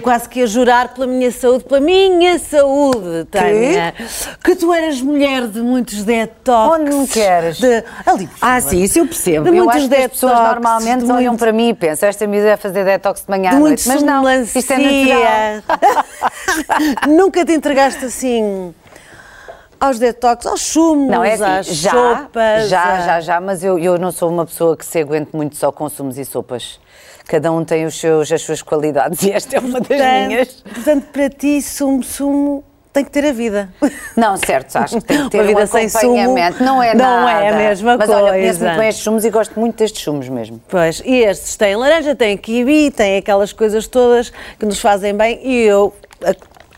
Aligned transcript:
Eu 0.00 0.02
quase 0.02 0.26
que 0.30 0.40
ia 0.40 0.46
jurar 0.46 0.94
pela 0.94 1.06
minha 1.06 1.30
saúde, 1.30 1.64
pela 1.64 1.78
minha 1.78 2.38
saúde, 2.38 3.26
Tânia, 3.30 3.92
que 4.42 4.56
tu 4.56 4.72
eras 4.72 4.98
mulher 5.02 5.46
de 5.46 5.60
muitos 5.60 6.02
detox. 6.04 6.80
Onde 6.80 6.90
me 6.96 7.06
queres? 7.06 7.58
De, 7.60 7.84
ali 8.06 8.26
Ah, 8.40 8.58
sim, 8.62 8.82
isso 8.82 8.98
eu 8.98 9.04
percebo. 9.06 9.44
De 9.44 9.50
eu 9.50 9.64
muitos 9.64 9.76
acho 9.82 9.88
que 9.90 9.94
as 9.96 10.10
pessoas 10.10 10.32
normalmente 10.40 11.04
olham 11.04 11.32
muito- 11.32 11.38
para 11.38 11.52
mim 11.52 11.68
e 11.68 11.74
pensam, 11.74 12.08
esta 12.08 12.26
miúda 12.26 12.46
vai 12.48 12.56
fazer 12.56 12.82
detox 12.82 13.20
de 13.20 13.30
manhã 13.30 13.50
à 13.50 13.52
de 13.52 13.60
muito 13.60 13.86
noite. 13.86 13.88
Mas 13.88 14.02
não, 14.02 14.24
isto 14.42 14.72
é. 14.72 15.62
Nunca 17.06 17.44
te 17.44 17.52
entregaste 17.52 18.02
assim 18.06 18.74
aos 19.78 19.98
detox, 19.98 20.46
aos 20.46 20.62
sumos, 20.62 21.10
Não, 21.10 21.22
é 21.22 21.34
às 21.34 21.40
assim, 21.42 21.74
já, 21.74 21.90
sopas. 21.90 22.68
já, 22.68 22.82
a- 22.84 23.00
já, 23.00 23.20
já, 23.20 23.40
mas 23.40 23.62
eu, 23.62 23.78
eu 23.78 23.98
não 23.98 24.10
sou 24.12 24.30
uma 24.30 24.46
pessoa 24.46 24.74
que 24.76 24.84
se 24.86 24.98
aguente 24.98 25.30
muito 25.36 25.56
só 25.56 25.70
com 25.70 25.88
sumos 25.90 26.16
e 26.16 26.24
sopas. 26.24 26.80
Cada 27.30 27.52
um 27.52 27.64
tem 27.64 27.86
os 27.86 27.94
seus, 27.94 28.32
as 28.32 28.42
suas 28.42 28.60
qualidades 28.60 29.22
e 29.22 29.30
esta 29.30 29.56
é 29.56 29.60
uma 29.60 29.80
das 29.80 29.88
minhas. 29.88 30.48
Portanto, 30.64 31.06
para 31.12 31.30
ti, 31.30 31.62
sumo, 31.62 32.02
sumo, 32.02 32.64
tem 32.92 33.04
que 33.04 33.10
ter 33.12 33.24
a 33.24 33.32
vida. 33.32 33.68
Não, 34.16 34.36
certo, 34.36 34.74
acho 34.74 34.96
que 34.96 35.04
tem 35.04 35.22
que 35.22 35.30
ter 35.30 35.38
Uma 35.38 35.46
vida 35.46 35.62
um 35.62 35.66
sem 35.68 35.88
sumo 35.88 36.16
não 36.58 36.82
é 36.82 36.92
não 36.92 37.04
nada. 37.04 37.44
é 37.44 37.48
a 37.50 37.56
mesma 37.56 37.96
mas, 37.96 38.10
olha, 38.10 38.32
conheço 38.32 38.58
coisa. 38.58 38.64
muito 38.64 38.78
bem 38.80 38.88
estes 38.88 39.04
sumos 39.04 39.24
e 39.24 39.30
gosto 39.30 39.60
muito 39.60 39.76
destes 39.76 40.02
sumos 40.02 40.28
mesmo. 40.28 40.60
Pois, 40.68 41.00
e 41.04 41.18
estes 41.22 41.56
têm 41.56 41.76
laranja, 41.76 42.16
têm 42.16 42.36
kiwi, 42.36 42.90
têm 42.90 43.18
aquelas 43.18 43.52
coisas 43.52 43.86
todas 43.86 44.32
que 44.58 44.66
nos 44.66 44.80
fazem 44.80 45.14
bem 45.14 45.38
e 45.40 45.62
eu 45.62 45.94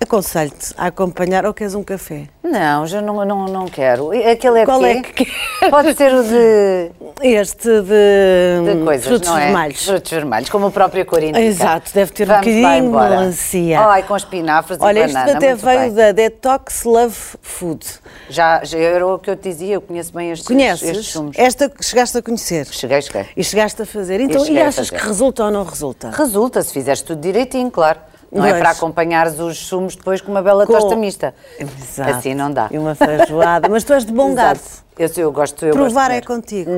aconselho-te 0.03 0.75
a 0.77 0.87
acompanhar 0.87 1.45
ou 1.47 1.55
queres 1.55 1.75
um 1.75 1.83
café? 1.83 2.25
Não, 2.43 2.87
já 2.87 3.01
não, 3.01 3.25
não, 3.25 3.47
não 3.47 3.67
quero. 3.67 4.11
Aquele 4.11 4.61
é 4.61 4.65
Qual 4.65 4.81
quê? 4.81 4.87
é 4.87 5.03
que 5.03 5.13
queres? 5.25 5.33
Pode 5.71 5.95
ser 5.95 6.13
o 6.15 6.23
de, 6.23 6.91
Este 7.23 7.69
de, 7.69 8.75
de 8.79 8.85
coisas, 8.85 9.07
frutos 9.07 9.29
não 9.29 9.39
é? 9.39 9.45
vermelhos. 9.47 9.85
Frutos 9.87 10.11
vermelhos, 10.11 10.51
como 10.51 10.67
a 10.67 10.71
própria 10.71 11.05
cor 11.05 11.23
indica. 11.23 11.41
Exato, 11.41 11.91
deve 11.95 12.13
ter 12.13 12.25
um 12.25 12.27
Vamos 12.35 12.47
lá 12.47 12.53
bocadinho 12.53 12.83
de 12.93 12.99
melancia. 12.99 13.81
Ai, 13.81 14.03
com 14.03 14.17
espinafres 14.17 14.79
Olha, 14.81 14.99
e 14.99 15.03
este 15.05 15.15
banana, 15.15 15.37
até 15.37 15.49
muito 15.51 15.65
veio 15.65 15.81
bem. 15.81 15.93
da 15.95 16.13
Detox 16.13 16.85
Love 16.85 17.17
Food. 17.41 17.87
Já, 18.29 18.63
já 18.65 18.79
era 18.79 19.07
o 19.07 19.19
que 19.19 19.31
eu 19.31 19.37
te 19.37 19.49
dizia, 19.49 19.75
eu 19.75 19.81
conheço 19.81 20.13
bem 20.13 20.31
estes, 20.31 20.47
Conheces? 20.47 20.89
estes 20.89 21.07
sumos. 21.09 21.39
Esta 21.39 21.69
que 21.71 21.85
chegaste 21.85 22.19
a 22.19 22.23
conhecer. 22.23 22.67
Cheguei, 22.67 23.01
cheguei. 23.01 23.27
E 23.37 23.43
chegaste 23.43 23.81
a 23.81 23.87
fazer. 23.87 24.21
Então, 24.21 24.45
e 24.47 24.61
a 24.61 24.69
achas 24.69 24.91
que 24.91 24.97
resulta 24.99 25.45
ou 25.45 25.51
não 25.51 25.65
resulta? 25.65 26.11
Resulta, 26.11 26.63
se 26.63 26.73
fizeres 26.73 27.01
tudo 27.03 27.21
direitinho, 27.21 27.71
claro. 27.71 27.99
Não 28.33 28.47
é 28.47 28.51
Pois. 28.51 28.61
para 28.63 28.71
acompanhares 28.71 29.39
os 29.39 29.59
sumos 29.59 29.95
depois 29.95 30.23
com 30.23 30.31
uma 30.31 30.41
bela 30.43 30.67
Com- 30.67 30.73
tosta 30.73 30.97
mista. 30.97 31.35
Exato. 31.59 32.11
Assim 32.11 32.35
não 32.35 32.51
dá. 32.51 32.69
E 32.71 32.79
uma 32.79 32.95
feijoada. 32.95 33.69
Mas 33.69 33.85
tu 33.85 33.93
és 33.93 34.07
de 34.07 34.13
bom 34.13 34.35
garfo. 34.35 34.83
Eu, 34.99 35.11
eu 35.19 35.31
gosto, 35.33 35.67
eu 35.67 35.73
Provar 35.75 36.09
gosto 36.11 36.13
é 36.13 36.21
contigo. 36.23 36.71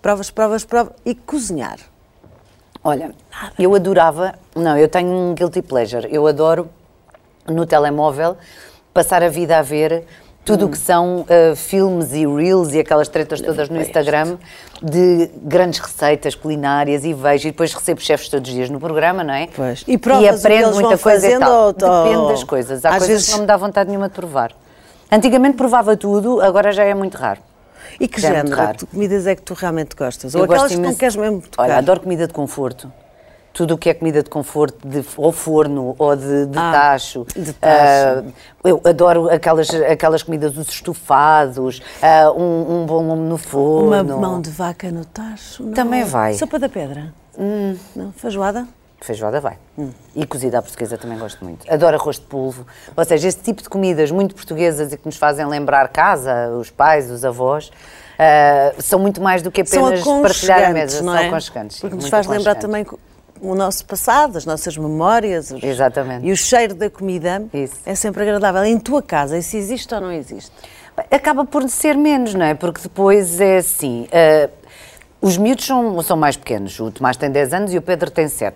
Provas, 0.00 0.30
provas, 0.30 0.64
provas. 0.64 0.94
E 1.04 1.14
cozinhar. 1.14 1.76
Olha, 2.82 3.12
eu 3.58 3.74
adorava, 3.74 4.34
não, 4.54 4.76
eu 4.78 4.88
tenho 4.88 5.10
um 5.10 5.34
guilty 5.34 5.60
pleasure. 5.62 6.08
Eu 6.10 6.26
adoro 6.26 6.68
no 7.46 7.66
telemóvel 7.66 8.36
passar 8.92 9.22
a 9.22 9.28
vida 9.28 9.58
a 9.58 9.62
ver 9.62 10.06
tudo 10.44 10.66
o 10.66 10.68
que 10.68 10.76
são 10.78 11.20
uh, 11.22 11.56
filmes 11.56 12.12
e 12.12 12.26
reels 12.26 12.72
e 12.74 12.78
aquelas 12.80 13.08
tretas 13.08 13.40
todas 13.40 13.68
no 13.70 13.80
Instagram 13.80 14.36
de 14.82 15.30
grandes 15.42 15.80
receitas 15.80 16.34
culinárias 16.34 17.04
e 17.04 17.14
vejo 17.14 17.48
e 17.48 17.50
depois 17.50 17.72
recebo 17.72 18.00
chefes 18.00 18.28
todos 18.28 18.48
os 18.50 18.54
dias 18.54 18.68
no 18.68 18.78
programa, 18.78 19.24
não 19.24 19.32
é? 19.32 19.48
Pois. 19.54 19.82
E 19.88 19.96
que 19.98 20.28
aprendo 20.28 20.74
muita 20.74 20.98
coisa 20.98 21.26
e 21.28 21.38
tal. 21.38 21.66
ou- 21.66 21.72
Depende 21.72 22.28
das 22.28 22.44
coisas. 22.44 22.84
Há 22.84 22.90
às 22.90 22.96
coisas 22.98 23.08
vezes- 23.08 23.26
que 23.26 23.32
não 23.32 23.40
me 23.40 23.46
dá 23.46 23.56
vontade 23.56 23.88
nenhuma 23.88 24.08
de 24.08 24.14
provar. 24.14 24.52
Antigamente 25.10 25.56
provava 25.56 25.96
tudo, 25.96 26.40
agora 26.40 26.72
já 26.72 26.84
é 26.84 26.92
muito 26.94 27.16
raro. 27.16 27.40
E 28.00 28.08
que 28.08 28.20
Já 28.20 28.30
é 28.30 28.34
género 28.36 28.56
raro. 28.56 28.76
de 28.78 28.86
comidas 28.86 29.26
é 29.26 29.34
que 29.36 29.42
tu 29.42 29.54
realmente 29.54 29.94
gostas? 29.94 30.34
Eu 30.34 30.40
Ou 30.40 30.44
aquelas 30.44 30.62
gosto 30.64 30.76
que 30.80 30.86
não 30.86 30.94
queres 30.94 31.14
mesmo 31.16 31.40
tocar? 31.42 31.62
Olha, 31.64 31.76
adoro 31.78 32.00
comida 32.00 32.26
de 32.26 32.32
conforto. 32.32 32.90
Tudo 33.54 33.74
o 33.74 33.78
que 33.78 33.88
é 33.88 33.94
comida 33.94 34.20
de 34.20 34.28
conforto, 34.28 34.86
de, 34.86 35.04
ou 35.16 35.30
forno, 35.30 35.94
ou 35.96 36.16
de, 36.16 36.46
de 36.46 36.58
Ah, 36.58 36.72
tacho. 36.72 37.24
de 37.36 37.52
tacho. 37.52 37.62
Ah, 37.62 38.22
eu 38.64 38.80
adoro 38.84 39.30
aquelas, 39.30 39.70
aquelas 39.70 40.24
comidas, 40.24 40.58
os 40.58 40.68
estufados, 40.68 41.80
ah, 42.02 42.32
um, 42.32 42.82
um 42.82 42.84
bom 42.86 43.14
no 43.14 43.38
forno. 43.38 43.86
Uma 44.16 44.28
mão 44.28 44.40
de 44.40 44.50
vaca 44.50 44.90
no 44.90 45.04
tacho? 45.04 45.62
Não. 45.62 45.72
Também 45.72 46.02
vai. 46.02 46.34
Sopa 46.34 46.58
da 46.58 46.68
pedra? 46.68 47.14
Não? 47.94 48.10
Feijoada? 48.16 48.66
Feijoada 49.00 49.40
vai. 49.40 49.56
E 50.16 50.26
cozida 50.26 50.58
à 50.58 50.62
portuguesa 50.62 50.98
também 50.98 51.16
gosto 51.16 51.44
muito. 51.44 51.64
Adoro 51.72 51.94
arroz 51.96 52.16
de 52.18 52.22
polvo. 52.26 52.66
Ou 52.96 53.04
seja, 53.04 53.28
esse 53.28 53.38
tipo 53.38 53.62
de 53.62 53.68
comidas 53.68 54.10
muito 54.10 54.34
portuguesas 54.34 54.92
e 54.92 54.96
que 54.96 55.06
nos 55.06 55.16
fazem 55.16 55.46
lembrar 55.46 55.86
casa, 55.90 56.48
os 56.58 56.70
pais, 56.70 57.08
os 57.08 57.24
avós, 57.24 57.70
ah, 58.18 58.72
são 58.80 58.98
muito 58.98 59.20
mais 59.22 59.42
do 59.42 59.50
que 59.52 59.60
apenas 59.60 60.02
partilhar 60.02 60.70
a 60.70 60.70
mesa. 60.70 61.02
não 61.02 61.12
São 61.12 61.22
é? 61.22 61.28
aconchegantes. 61.28 61.78
Porque 61.78 61.94
nos 61.94 62.08
faz 62.08 62.26
lembrar 62.26 62.56
também 62.56 62.84
o 63.44 63.54
nosso 63.54 63.84
passado, 63.86 64.36
as 64.38 64.44
nossas 64.46 64.76
memórias. 64.76 65.50
os- 65.50 65.62
Exatamente. 65.62 66.26
E 66.26 66.32
o 66.32 66.36
cheiro 66.36 66.74
da 66.74 66.88
comida 66.90 67.44
Isso. 67.52 67.76
é 67.86 67.94
sempre 67.94 68.22
agradável. 68.22 68.64
Em 68.64 68.78
tua 68.78 69.02
casa, 69.02 69.36
isso 69.38 69.56
existe 69.56 69.94
ou 69.94 70.00
não 70.00 70.12
existe? 70.12 70.50
Acaba 71.10 71.44
por 71.44 71.68
ser 71.68 71.96
menos, 71.96 72.34
não 72.34 72.46
é? 72.46 72.54
Porque 72.54 72.80
depois 72.82 73.40
é 73.40 73.58
assim. 73.58 74.06
ah, 74.12 74.48
os 75.24 75.38
miúdos 75.38 75.64
são, 75.64 76.02
são 76.02 76.18
mais 76.18 76.36
pequenos. 76.36 76.78
O 76.78 76.90
Tomás 76.90 77.16
tem 77.16 77.30
10 77.30 77.54
anos 77.54 77.72
e 77.72 77.78
o 77.78 77.82
Pedro 77.82 78.10
tem 78.10 78.28
7. 78.28 78.54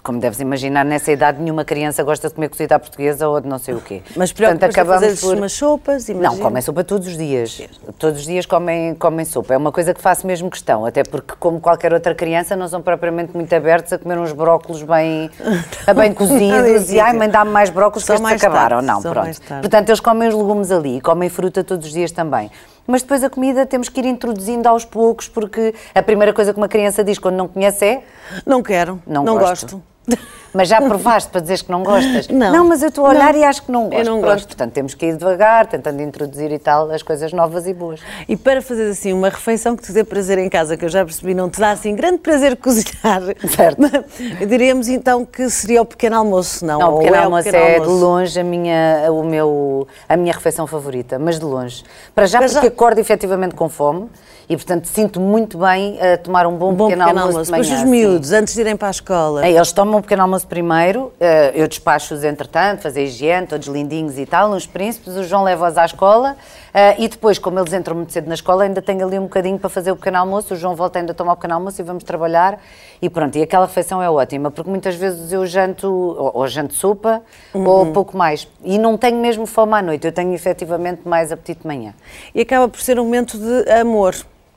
Como 0.00 0.20
deves 0.20 0.38
imaginar, 0.38 0.84
nessa 0.84 1.10
idade 1.10 1.42
nenhuma 1.42 1.64
criança 1.64 2.04
gosta 2.04 2.28
de 2.28 2.34
comer 2.34 2.48
cozida 2.48 2.76
à 2.76 2.78
portuguesa 2.78 3.28
ou 3.28 3.40
de 3.40 3.48
não 3.48 3.58
sei 3.58 3.74
o 3.74 3.80
quê. 3.80 4.00
Mas 4.14 4.32
Portanto, 4.32 4.60
preocupas-te 4.60 5.04
a 5.06 5.16
fazer 5.16 5.36
umas 5.36 5.52
sopas? 5.52 6.08
Não, 6.08 6.14
imagino? 6.14 6.42
comem 6.42 6.62
sopa 6.62 6.84
todos 6.84 7.08
os 7.08 7.16
dias. 7.16 7.60
Todos 7.98 8.20
os 8.20 8.26
dias 8.26 8.46
comem, 8.46 8.94
comem 8.94 9.24
sopa. 9.24 9.54
É 9.54 9.56
uma 9.56 9.72
coisa 9.72 9.92
que 9.92 10.00
faço 10.00 10.24
mesmo 10.24 10.48
questão, 10.48 10.86
até 10.86 11.02
porque, 11.02 11.34
como 11.40 11.58
qualquer 11.58 11.92
outra 11.92 12.14
criança, 12.14 12.54
não 12.54 12.68
são 12.68 12.80
propriamente 12.80 13.34
muito 13.34 13.52
abertos 13.52 13.92
a 13.92 13.98
comer 13.98 14.16
uns 14.16 14.30
brócolos 14.30 14.84
bem, 14.84 15.28
bem 15.96 16.14
cozidos 16.14 16.92
e 16.92 17.00
ai, 17.00 17.12
mãe, 17.12 17.28
dá-me 17.28 17.50
mais 17.50 17.70
brócolos 17.70 18.04
que 18.04 18.12
estes 18.12 18.32
acabaram. 18.32 18.76
tarde, 18.76 18.86
não, 18.86 19.02
pronto. 19.02 19.40
Portanto, 19.60 19.88
eles 19.88 19.98
comem 19.98 20.28
os 20.28 20.34
legumes 20.36 20.70
ali, 20.70 21.00
comem 21.00 21.28
fruta 21.28 21.64
todos 21.64 21.88
os 21.88 21.92
dias 21.92 22.12
também. 22.12 22.48
Mas 22.86 23.02
depois 23.02 23.24
a 23.24 23.30
comida 23.30 23.64
temos 23.64 23.88
que 23.88 24.00
ir 24.00 24.06
introduzindo 24.06 24.68
aos 24.68 24.84
poucos, 24.84 25.28
porque 25.28 25.74
a 25.94 26.02
primeira 26.02 26.32
coisa 26.32 26.52
que 26.52 26.58
uma 26.58 26.68
criança 26.68 27.02
diz 27.02 27.18
quando 27.18 27.36
não 27.36 27.48
conhece 27.48 27.84
é 27.84 28.02
Não 28.44 28.62
quero, 28.62 29.00
Não 29.06 29.24
não, 29.24 29.38
gosto. 29.38 29.76
gosto. 29.78 29.93
mas 30.52 30.68
já 30.68 30.80
provaste 30.80 31.30
para 31.30 31.40
dizeres 31.40 31.62
que 31.62 31.70
não 31.70 31.82
gostas? 31.82 32.28
Não. 32.28 32.64
mas 32.64 32.82
eu 32.82 32.88
estou 32.88 33.06
a 33.06 33.10
olhar 33.10 33.32
Não. 33.32 33.40
e 33.40 33.44
acho 33.44 33.62
que 33.62 33.72
não 33.72 33.88
gosto. 33.88 33.98
Eu 33.98 34.04
não 34.04 34.20
Pronto, 34.20 34.32
gosto. 34.34 34.46
Portanto, 34.46 34.72
temos 34.72 34.94
que 34.94 35.06
ir 35.06 35.16
devagar, 35.16 35.66
tentando 35.66 36.00
introduzir 36.02 36.52
e 36.52 36.58
tal 36.58 36.90
as 36.90 37.02
coisas 37.02 37.32
novas 37.32 37.66
e 37.66 37.74
boas. 37.74 38.00
E 38.28 38.36
para 38.36 38.62
fazer 38.62 38.88
assim 38.90 39.12
uma 39.12 39.28
refeição 39.28 39.74
que 39.76 39.82
te 39.82 39.92
dê 39.92 40.04
prazer 40.04 40.38
em 40.38 40.48
casa, 40.48 40.76
que 40.76 40.84
eu 40.84 40.88
já 40.88 41.04
percebi, 41.04 41.34
não 41.34 41.50
te 41.50 41.58
dá 41.60 41.70
assim 41.70 41.94
grande 41.94 42.18
prazer 42.18 42.56
cozinhar. 42.56 43.22
Certo. 43.54 43.80
Diríamos 44.46 44.88
então 44.88 45.24
que 45.24 45.48
seria 45.50 45.82
o 45.82 45.84
pequeno 45.84 46.16
almoço, 46.16 46.64
não? 46.64 46.78
Não, 46.78 46.94
o 46.94 46.98
pequeno 46.98 47.16
é 47.16 47.18
almoço 47.24 47.44
pequeno 47.44 47.64
é 47.64 47.70
de 47.72 47.80
almoço? 47.80 48.04
longe 48.04 48.40
a 48.40 48.44
minha, 48.44 49.06
o 49.10 49.24
meu, 49.24 49.88
a 50.08 50.16
minha 50.16 50.32
refeição 50.32 50.66
favorita, 50.66 51.18
mas 51.18 51.38
de 51.38 51.44
longe. 51.44 51.82
Para 52.14 52.26
já 52.26 52.38
Para 52.38 52.48
porque 52.48 52.66
já. 52.66 52.68
acordo 52.68 52.98
efetivamente 53.00 53.54
com 53.54 53.68
fome 53.68 54.08
e, 54.48 54.56
portanto, 54.56 54.86
sinto 54.86 55.18
muito 55.20 55.56
bem 55.56 55.98
a 56.00 56.18
tomar 56.18 56.46
um 56.46 56.54
bom, 56.56 56.70
Um 56.70 56.74
bom 56.74 56.88
pequeno, 56.88 57.08
almoço, 57.08 57.44
de 57.44 57.50
manhã. 57.50 57.62
Depois 57.62 57.70
os 57.72 57.78
sim. 57.80 57.86
miúdos, 57.86 58.30
antes 58.32 58.54
de 58.54 58.60
irem 58.60 58.76
para 58.76 58.88
a 58.88 58.90
escola. 58.90 59.46
É, 59.46 59.50
Eles 59.50 59.72
tomam 59.72 59.93
um 59.96 60.02
pequeno 60.02 60.22
almoço 60.22 60.46
primeiro, 60.46 61.12
eh, 61.20 61.52
eu 61.54 61.66
despacho-os 61.68 62.24
entretanto, 62.24 62.82
fazer 62.82 63.04
higiene, 63.04 63.46
todos 63.46 63.66
lindinhos 63.68 64.18
e 64.18 64.26
tal, 64.26 64.52
uns 64.52 64.66
príncipes, 64.66 65.14
o 65.16 65.22
João 65.24 65.42
leva-os 65.42 65.76
à 65.78 65.84
escola 65.84 66.36
eh, 66.72 66.96
e 66.98 67.08
depois, 67.08 67.38
como 67.38 67.58
eles 67.58 67.72
entram 67.72 67.94
muito 67.96 68.12
cedo 68.12 68.26
na 68.28 68.34
escola, 68.34 68.64
ainda 68.64 68.80
tenho 68.82 69.06
ali 69.06 69.18
um 69.18 69.24
bocadinho 69.24 69.58
para 69.58 69.70
fazer 69.70 69.90
o 69.92 69.96
pequeno 69.96 70.18
almoço, 70.18 70.54
o 70.54 70.56
João 70.56 70.74
volta 70.74 70.98
ainda 70.98 71.12
a 71.12 71.14
tomar 71.14 71.32
o 71.32 71.36
pequeno 71.36 71.54
almoço 71.54 71.80
e 71.80 71.84
vamos 71.84 72.04
trabalhar 72.04 72.60
e 73.00 73.08
pronto, 73.10 73.36
e 73.36 73.42
aquela 73.42 73.66
refeição 73.66 74.02
é 74.02 74.08
ótima, 74.10 74.50
porque 74.50 74.70
muitas 74.70 74.94
vezes 74.94 75.32
eu 75.32 75.46
janto, 75.46 75.90
ou, 75.90 76.30
ou 76.34 76.48
janto 76.48 76.74
sopa, 76.74 77.22
Uhum. 77.54 77.66
ou 77.68 77.86
pouco 77.92 78.16
mais, 78.16 78.48
e 78.64 78.78
não 78.78 78.96
tenho 78.96 79.16
mesmo 79.18 79.46
fome 79.46 79.74
à 79.74 79.82
noite, 79.82 80.06
eu 80.06 80.12
tenho 80.12 80.34
efetivamente 80.34 81.02
mais 81.06 81.30
apetite 81.30 81.60
de 81.62 81.66
manhã. 81.66 81.94
E 82.34 82.40
acaba 82.40 82.68
por 82.68 82.80
ser 82.80 82.98
um 82.98 83.04
momento 83.04 83.38
de 83.38 83.70
amor. 83.70 84.14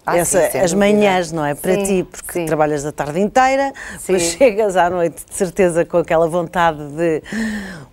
Ah, 0.10 0.16
Essa- 0.16 0.50
sim, 0.50 0.58
as 0.60 0.74
manhãs, 0.74 1.34
não 1.34 1.44
é? 1.46 1.54
Para 1.54 1.74
Sim, 1.74 1.84
ti, 1.84 2.04
porque 2.10 2.32
sim. 2.32 2.46
trabalhas 2.46 2.86
a 2.86 2.94
tarde 2.94 3.20
inteira, 3.20 3.74
depois 4.00 4.24
Sim. 4.24 4.38
chegas 4.40 4.78
à 4.78 4.90
noite, 4.90 5.26
de 5.30 5.36
certeza, 5.36 5.84
com 5.84 5.98
aquela 5.98 6.30
vontade 6.30 6.80
de 6.96 7.22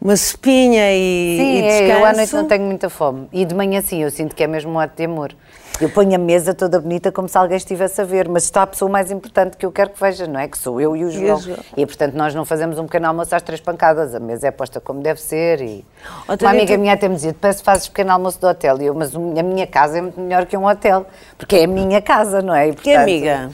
uma 0.01 0.17
sopinha 0.17 0.93
e, 0.93 1.37
Sim, 1.37 1.55
e 1.55 1.59
é, 1.59 1.67
descanso. 1.81 1.91
eu 1.91 2.05
à 2.05 2.13
noite 2.13 2.33
não 2.35 2.47
tenho 2.47 2.63
muita 2.65 2.89
fome. 2.89 3.27
E 3.33 3.45
de 3.45 3.53
manhã 3.53 3.83
sim, 3.83 4.01
eu 4.01 4.13
sinto 4.13 4.37
que 4.37 4.45
é 4.45 4.47
mesmo 4.47 4.71
um 4.71 4.79
ato 4.79 4.97
de 4.97 5.05
amor. 5.07 5.35
Eu 5.81 5.89
ponho 5.91 6.15
a 6.15 6.19
mesa 6.19 6.55
toda 6.55 6.81
bonita 6.81 7.11
como 7.11 7.29
se 7.29 7.37
alguém 7.37 7.57
estivesse 7.57 8.01
a 8.01 8.05
ver, 8.05 8.29
mas 8.29 8.45
está 8.45 8.63
a 8.63 8.67
pessoa 8.67 8.89
mais 8.89 9.11
importante 9.11 9.57
que 9.57 9.67
eu 9.67 9.73
quero 9.73 9.91
que 9.91 10.01
veja, 10.01 10.25
não 10.27 10.39
é? 10.39 10.47
Que 10.47 10.57
sou 10.57 10.81
eu 10.81 10.95
e 10.95 11.05
o 11.05 11.11
João. 11.11 11.41
João. 11.41 11.59
E 11.77 11.85
portanto 11.85 12.15
nós 12.15 12.33
não 12.33 12.45
fazemos 12.45 12.79
um 12.79 12.85
pequeno 12.85 13.09
almoço 13.09 13.35
às 13.35 13.43
três 13.43 13.61
pancadas, 13.61 14.15
a 14.15 14.21
mesa 14.21 14.47
é 14.47 14.51
posta 14.53 14.81
como 14.81 15.01
deve 15.03 15.21
ser. 15.21 15.61
E... 15.61 15.85
Outra 16.29 16.47
Uma 16.47 16.55
amiga 16.55 16.75
tu- 16.75 16.81
minha 16.81 16.95
até 16.95 17.09
me 17.09 17.17
dizia: 17.17 17.35
que 17.35 17.53
fazes 17.63 17.89
pequeno 17.89 18.13
almoço 18.13 18.39
de 18.39 18.47
hotel. 18.47 18.81
E 18.81 18.87
eu, 18.87 18.95
mas 18.95 19.15
a 19.17 19.19
minha 19.19 19.67
casa 19.67 19.99
é 19.99 20.01
muito 20.01 20.21
melhor 20.21 20.47
que 20.47 20.57
um 20.57 20.65
hotel, 20.65 21.07
porque 21.37 21.57
é 21.57 21.65
a 21.65 21.69
minha 21.69 22.01
casa, 22.01 22.41
não 22.41 22.55
é? 22.55 22.69
E, 22.69 22.75
Que 22.75 22.95
amiga? 22.95 23.51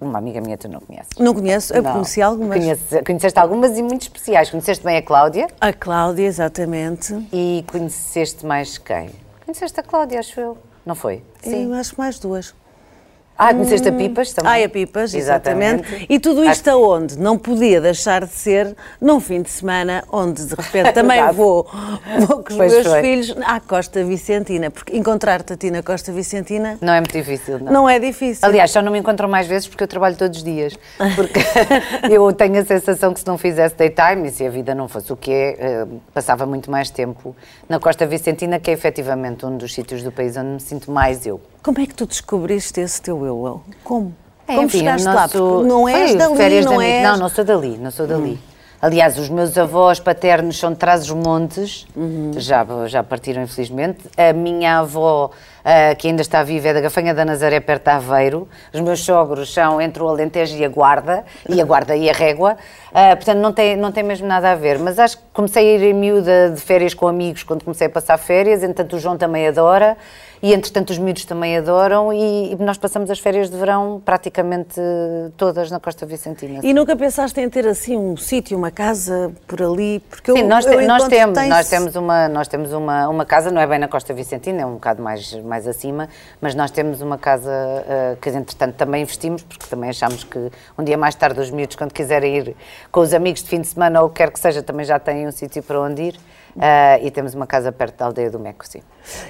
Uma 0.00 0.18
amiga 0.18 0.40
minha 0.40 0.56
tu 0.56 0.68
não 0.68 0.78
conheces. 0.78 1.08
Não 1.18 1.34
conheço, 1.34 1.74
eu 1.74 1.82
Não. 1.82 1.92
conheci 1.94 2.22
algumas. 2.22 2.56
Conhece- 2.56 3.02
conheceste 3.02 3.36
algumas 3.40 3.76
e 3.76 3.82
muito 3.82 4.02
especiais. 4.02 4.48
Conheceste 4.48 4.84
bem 4.84 4.96
a 4.96 5.02
Cláudia 5.02 5.48
A 5.60 5.72
Cláudia, 5.72 6.24
exatamente. 6.24 7.12
e 7.32 7.64
conheceste 7.68 8.46
mais 8.46 8.78
quem? 8.78 9.10
Conheceste 9.44 9.80
a 9.80 9.82
Cláudia, 9.82 10.20
acho 10.20 10.38
eu. 10.38 10.56
Não 10.88 10.94
foi? 10.94 11.22
Sim. 11.42 11.66
Eu 11.66 11.74
acho 11.74 11.94
mais 11.98 12.18
duas. 12.18 12.54
Ah, 13.38 13.54
conheceste 13.54 13.88
a 13.88 13.92
Pipas 13.92 14.32
também? 14.32 14.50
Ai, 14.50 14.64
a 14.64 14.68
Pipas, 14.68 15.14
exatamente. 15.14 16.06
E 16.08 16.18
tudo 16.18 16.44
isto 16.44 16.66
aonde? 16.68 17.16
Não 17.16 17.38
podia 17.38 17.80
deixar 17.80 18.24
de 18.26 18.32
ser 18.32 18.74
num 19.00 19.20
fim 19.20 19.42
de 19.42 19.48
semana 19.50 20.02
onde 20.10 20.44
de 20.44 20.54
repente 20.56 20.90
também 20.94 21.22
vou, 21.32 21.64
vou 22.26 22.42
com 22.42 22.50
os 22.50 22.56
Pois 22.56 22.72
meus 22.72 22.86
foi. 22.88 23.00
filhos 23.00 23.34
à 23.46 23.60
Costa 23.60 24.02
Vicentina, 24.02 24.72
porque 24.72 24.96
encontrar-te 24.96 25.52
a 25.52 25.56
ti 25.56 25.70
na 25.70 25.84
Costa 25.84 26.10
Vicentina 26.10 26.78
Não 26.80 26.92
é 26.92 27.00
muito 27.00 27.12
difícil, 27.12 27.60
não. 27.60 27.72
não 27.72 27.88
é 27.88 28.00
difícil. 28.00 28.46
Aliás, 28.46 28.72
só 28.72 28.82
não 28.82 28.90
me 28.90 28.98
encontram 28.98 29.28
mais 29.28 29.46
vezes 29.46 29.68
porque 29.68 29.84
eu 29.84 29.88
trabalho 29.88 30.16
todos 30.16 30.38
os 30.38 30.44
dias. 30.44 30.76
Porque 31.14 31.38
eu 32.10 32.32
tenho 32.32 32.58
a 32.58 32.64
sensação 32.64 33.14
que 33.14 33.20
se 33.20 33.26
não 33.28 33.38
fizesse 33.38 33.76
daytime 33.76 34.28
e 34.28 34.30
se 34.32 34.44
a 34.44 34.50
vida 34.50 34.74
não 34.74 34.88
fosse 34.88 35.12
o 35.12 35.16
que 35.16 35.30
é, 35.30 35.56
eh, 35.60 35.86
passava 36.12 36.44
muito 36.44 36.70
mais 36.72 36.90
tempo 36.90 37.36
na 37.68 37.78
Costa 37.78 38.04
Vicentina, 38.04 38.58
que 38.58 38.68
é 38.68 38.74
efetivamente 38.74 39.46
um 39.46 39.56
dos 39.56 39.72
sítios 39.72 40.02
do 40.02 40.10
país 40.10 40.36
onde 40.36 40.48
me 40.48 40.60
sinto 40.60 40.90
mais 40.90 41.24
eu. 41.24 41.40
Como 41.62 41.80
é 41.80 41.86
que 41.86 41.94
tu 41.94 42.06
descobriste 42.06 42.80
esse 42.80 43.00
teu 43.02 43.24
eu? 43.24 43.62
Como? 43.84 44.14
É, 44.46 44.54
Como 44.54 44.66
enfim, 44.66 44.78
chegaste 44.78 45.06
lá? 45.06 45.28
Porque 45.28 45.68
não 45.68 45.88
és 45.88 46.10
Foi 46.10 46.18
dali, 46.18 46.36
férias 46.36 46.64
não 46.64 46.80
és... 46.80 47.02
Não, 47.02 47.16
não 47.18 47.28
sou 47.28 47.44
dali, 47.44 47.76
não 47.76 47.90
sou 47.90 48.06
dali. 48.06 48.40
Aliás, 48.80 49.18
os 49.18 49.28
meus 49.28 49.58
avós 49.58 49.98
paternos 49.98 50.56
são 50.56 50.70
de 50.70 50.78
Trás-os-Montes, 50.78 51.84
já, 52.36 52.64
já 52.86 53.02
partiram 53.02 53.42
infelizmente. 53.42 53.98
A 54.16 54.32
minha 54.32 54.78
avó, 54.78 55.32
ah, 55.64 55.96
que 55.96 56.06
ainda 56.06 56.22
está 56.22 56.44
viva, 56.44 56.68
é 56.68 56.74
da 56.74 56.80
Gafanha 56.80 57.12
da 57.12 57.24
Nazaré, 57.24 57.58
perto 57.58 57.84
de 57.84 57.90
Aveiro. 57.90 58.46
Os 58.72 58.80
meus 58.80 59.00
sogros 59.00 59.52
são 59.52 59.80
entre 59.80 60.00
o 60.00 60.06
Alentejo 60.06 60.56
e 60.56 60.64
a 60.64 60.68
Guarda, 60.68 61.24
e 61.48 61.60
a 61.60 61.64
Guarda 61.64 61.96
e 61.96 62.08
a 62.08 62.12
Régua. 62.12 62.56
Ah, 62.94 63.16
portanto, 63.16 63.38
não 63.38 63.52
tem, 63.52 63.76
não 63.76 63.90
tem 63.90 64.04
mesmo 64.04 64.28
nada 64.28 64.52
a 64.52 64.54
ver. 64.54 64.78
Mas 64.78 64.96
acho 64.96 65.18
que 65.18 65.24
comecei 65.32 65.74
a 65.74 65.76
ir 65.76 65.82
em 65.82 65.94
miúda 65.94 66.50
de 66.50 66.60
férias 66.60 66.94
com 66.94 67.08
amigos 67.08 67.42
quando 67.42 67.64
comecei 67.64 67.88
a 67.88 67.90
passar 67.90 68.16
férias. 68.16 68.62
Entretanto, 68.62 68.94
o 68.94 69.00
João 69.00 69.18
também 69.18 69.48
adora. 69.48 69.96
E, 70.42 70.54
entretanto, 70.54 70.90
os 70.90 70.98
miúdos 70.98 71.24
também 71.24 71.56
adoram. 71.56 72.12
E, 72.12 72.52
e 72.52 72.56
nós 72.56 72.78
passamos 72.78 73.10
as 73.10 73.18
férias 73.18 73.50
de 73.50 73.56
verão 73.56 74.00
praticamente 74.04 74.80
todas 75.36 75.70
na 75.70 75.80
Costa 75.80 76.06
Vicentina. 76.06 76.60
E 76.62 76.72
nunca 76.72 76.94
pensaste 76.96 77.40
em 77.40 77.48
ter 77.48 77.66
assim 77.66 77.96
um 77.96 78.16
sítio, 78.16 78.56
uma 78.56 78.70
casa 78.70 79.32
por 79.46 79.62
ali? 79.62 80.00
Porque 80.08 80.32
Sim, 80.32 80.40
eu, 80.40 80.48
nós, 80.48 80.66
eu 80.66 80.82
nós 80.86 81.08
temos, 81.08 81.38
tens- 81.38 81.48
nós 81.48 81.68
temos, 81.68 81.96
uma, 81.96 82.28
nós 82.28 82.48
temos 82.48 82.72
uma, 82.72 83.08
uma 83.08 83.24
casa, 83.24 83.50
não 83.50 83.60
é 83.60 83.66
bem 83.66 83.78
na 83.78 83.88
Costa 83.88 84.14
Vicentina, 84.14 84.62
é 84.62 84.66
um 84.66 84.74
bocado 84.74 85.02
mais, 85.02 85.34
mais 85.42 85.66
acima, 85.66 86.08
mas 86.40 86.54
nós 86.54 86.70
temos 86.70 87.00
uma 87.00 87.18
casa 87.18 87.50
ah, 87.52 88.16
que, 88.20 88.28
entretanto, 88.30 88.74
também 88.74 89.02
investimos, 89.02 89.42
porque 89.42 89.66
também 89.66 89.90
achamos 89.90 90.24
que 90.24 90.50
um 90.78 90.84
dia 90.84 90.96
mais 90.96 91.14
tarde 91.14 91.40
os 91.40 91.50
miúdos, 91.50 91.76
quando 91.76 91.92
quiserem 91.92 92.36
ir 92.36 92.56
com 92.92 93.00
os 93.00 93.12
amigos 93.12 93.42
de 93.42 93.48
fim 93.48 93.60
de 93.60 93.66
semana 93.66 94.00
ou 94.00 94.06
o 94.06 94.10
que 94.10 94.16
quer 94.16 94.30
que 94.30 94.38
seja, 94.38 94.62
também 94.62 94.84
já 94.86 94.98
têm 94.98 95.26
um 95.26 95.32
sítio 95.32 95.62
para 95.62 95.80
onde 95.80 96.02
ir. 96.02 96.16
Ah, 96.60 96.98
e 97.00 97.10
temos 97.10 97.34
uma 97.34 97.46
casa 97.46 97.70
perto 97.70 97.96
da 97.96 98.06
aldeia 98.06 98.30
do 98.30 98.38
Meco, 98.38 98.66
sim. 98.68 98.82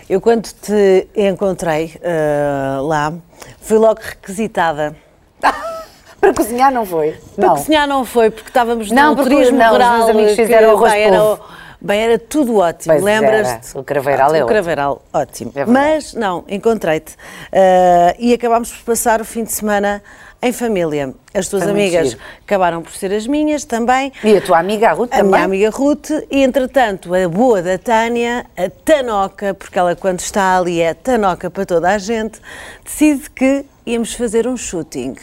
Eu 0.08 0.20
quando 0.20 0.48
te 0.52 1.08
encontrei 1.14 1.94
ah, 2.02 2.80
lá, 2.82 3.12
fui 3.60 3.78
logo 3.78 4.00
requisitada. 4.02 4.96
Para 6.20 6.34
cozinhar 6.34 6.72
não 6.72 6.84
foi? 6.84 7.12
Para 7.36 7.46
não. 7.46 7.54
cozinhar 7.54 7.86
não 7.86 8.04
foi, 8.04 8.30
porque 8.30 8.48
estávamos 8.50 8.90
Não, 8.90 9.14
porque- 9.14 9.30
turismo 9.30 9.56
não, 9.56 9.66
os 9.66 9.72
rural. 9.72 9.96
meus 9.98 10.10
amigos 10.10 10.34
fizeram 10.34 10.70
arroz 10.70 10.92
bem, 10.92 11.02
era, 11.04 11.38
bem, 11.80 12.00
era 12.00 12.19
tudo 12.19 12.56
ótimo, 12.56 13.00
lembras-te? 13.00 13.78
O 13.78 13.84
Craveiral 13.84 14.34
é 14.34 14.42
O. 14.42 14.46
Craveiral, 14.46 15.02
ótimo. 15.12 15.52
É. 15.54 15.64
Mas, 15.64 16.14
não, 16.14 16.44
encontrei-te. 16.48 17.14
Ah, 17.52 18.14
e 18.19 18.34
acabámos 18.34 18.72
por 18.72 18.84
passar 18.84 19.20
o 19.20 19.24
fim 19.24 19.44
de 19.44 19.52
semana 19.52 20.02
em 20.40 20.52
família. 20.52 21.14
As 21.35 21.49
tuas 21.49 21.67
amigas 21.67 22.11
giro. 22.11 22.20
acabaram 22.44 22.82
por 22.82 22.93
ser 22.93 23.12
as 23.12 23.26
minhas 23.26 23.64
também. 23.64 24.12
E 24.23 24.37
a 24.37 24.40
tua 24.40 24.58
amiga, 24.58 24.90
a 24.90 24.93
Ruth, 24.93 25.12
A 25.12 25.17
também? 25.19 25.31
minha 25.32 25.44
amiga 25.44 25.70
Ruth, 25.70 26.11
e 26.31 26.43
entretanto 26.43 27.14
a 27.14 27.29
boa 27.29 27.61
da 27.62 27.76
Tânia, 27.79 28.46
a 28.56 28.69
Tanoca, 28.70 29.55
porque 29.55 29.79
ela 29.79 29.96
quando 29.96 30.20
está 30.20 30.58
ali 30.58 30.81
é 30.81 30.94
Tanoca 30.94 31.50
para 31.50 31.67
toda 31.67 31.90
a 31.90 31.99
gente, 31.99 32.40
decide 32.85 33.29
que 33.31 33.64
íamos 33.87 34.14
fazer 34.14 34.46
um 34.46 34.56
shooting. 34.56 35.17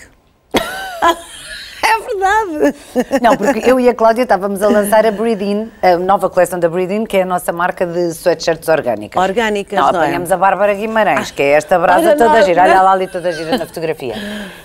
é 1.96 2.02
verdade! 2.02 2.76
Não, 3.22 3.38
porque 3.38 3.70
eu 3.70 3.80
e 3.80 3.90
a 3.90 3.94
Cláudia 3.94 4.24
estávamos 4.24 4.62
a 4.62 4.68
lançar 4.68 5.06
a 5.06 5.12
Breathe 5.12 5.44
In, 5.44 5.72
a 5.82 5.98
nova 5.98 6.30
coleção 6.30 6.60
da 6.60 6.70
Breathe 6.70 6.94
In, 6.94 7.06
que 7.06 7.18
é 7.18 7.22
a 7.22 7.26
nossa 7.26 7.52
marca 7.52 7.86
de 7.86 8.14
sweatshirts 8.14 8.68
orgânicas. 8.68 9.22
Orgânicas, 9.22 9.80
não, 9.80 9.92
não 9.92 10.02
é? 10.02 10.06
apanhamos 10.06 10.32
a 10.32 10.38
Bárbara 10.38 10.74
Guimarães, 10.74 11.32
que 11.32 11.42
é 11.42 11.52
esta 11.52 11.80
brasa 11.80 12.10
Olha, 12.10 12.18
toda 12.18 12.40
não, 12.40 12.46
gira, 12.46 12.64
olha 12.64 12.82
lá 12.82 12.92
ali 12.92 13.08
toda 13.08 13.32
gira 13.32 13.58
na 13.58 13.66
fotografia. 13.66 14.16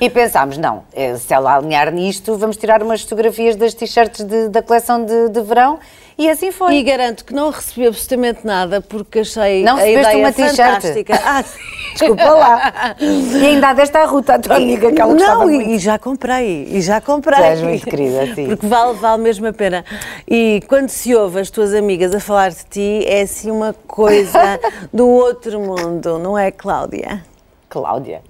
E 0.00 0.10
pensámos, 0.10 0.58
não, 0.58 0.84
eh, 0.92 1.16
se 1.16 1.32
ela 1.32 1.56
alinhar 1.56 1.92
nisto, 1.92 2.36
vamos 2.36 2.56
tirar 2.56 2.82
umas 2.82 3.02
fotografias 3.02 3.56
das 3.56 3.74
t-shirts 3.74 4.24
da 4.50 4.62
coleção 4.62 5.04
de, 5.04 5.28
de 5.28 5.40
verão, 5.42 5.78
e 6.20 6.28
assim 6.28 6.52
foi. 6.52 6.74
E 6.74 6.82
garanto 6.82 7.24
que 7.24 7.32
não 7.32 7.48
recebi 7.48 7.86
absolutamente 7.86 8.46
nada 8.46 8.82
porque 8.82 9.20
achei 9.20 9.64
Não 9.64 9.78
a 9.78 9.88
ideia 9.88 10.18
uma 10.18 10.32
fantástica. 10.32 11.18
Ah, 11.24 11.42
sim. 11.42 11.58
Desculpa 11.92 12.30
lá. 12.30 12.96
E 13.00 13.46
ainda 13.46 13.68
a 13.70 13.72
desta 13.72 14.00
a 14.00 14.04
Ruth, 14.04 14.28
a 14.30 14.38
tua 14.38 14.56
amiga, 14.56 14.92
que 14.92 15.00
ela 15.00 15.14
não, 15.14 15.50
e- 15.50 15.54
muito. 15.54 15.70
e 15.70 15.78
já 15.78 15.98
comprei, 15.98 16.68
e 16.70 16.80
já 16.82 17.00
comprei. 17.00 17.38
Tu 17.38 17.44
és 17.44 17.60
muito 17.62 17.86
querida, 17.86 18.34
sim. 18.34 18.46
Porque 18.48 18.66
vale, 18.66 18.94
vale 18.98 19.22
mesmo 19.22 19.46
a 19.46 19.52
pena. 19.52 19.84
E 20.28 20.62
quando 20.68 20.88
se 20.90 21.14
ouve 21.14 21.40
as 21.40 21.50
tuas 21.50 21.72
amigas 21.74 22.14
a 22.14 22.20
falar 22.20 22.50
de 22.50 22.64
ti, 22.68 23.04
é 23.06 23.22
assim 23.22 23.50
uma 23.50 23.74
coisa 23.86 24.60
do 24.92 25.08
outro 25.08 25.58
mundo, 25.58 26.18
não 26.18 26.36
é, 26.38 26.50
Cláudia? 26.50 27.24
Cláudia. 27.68 28.22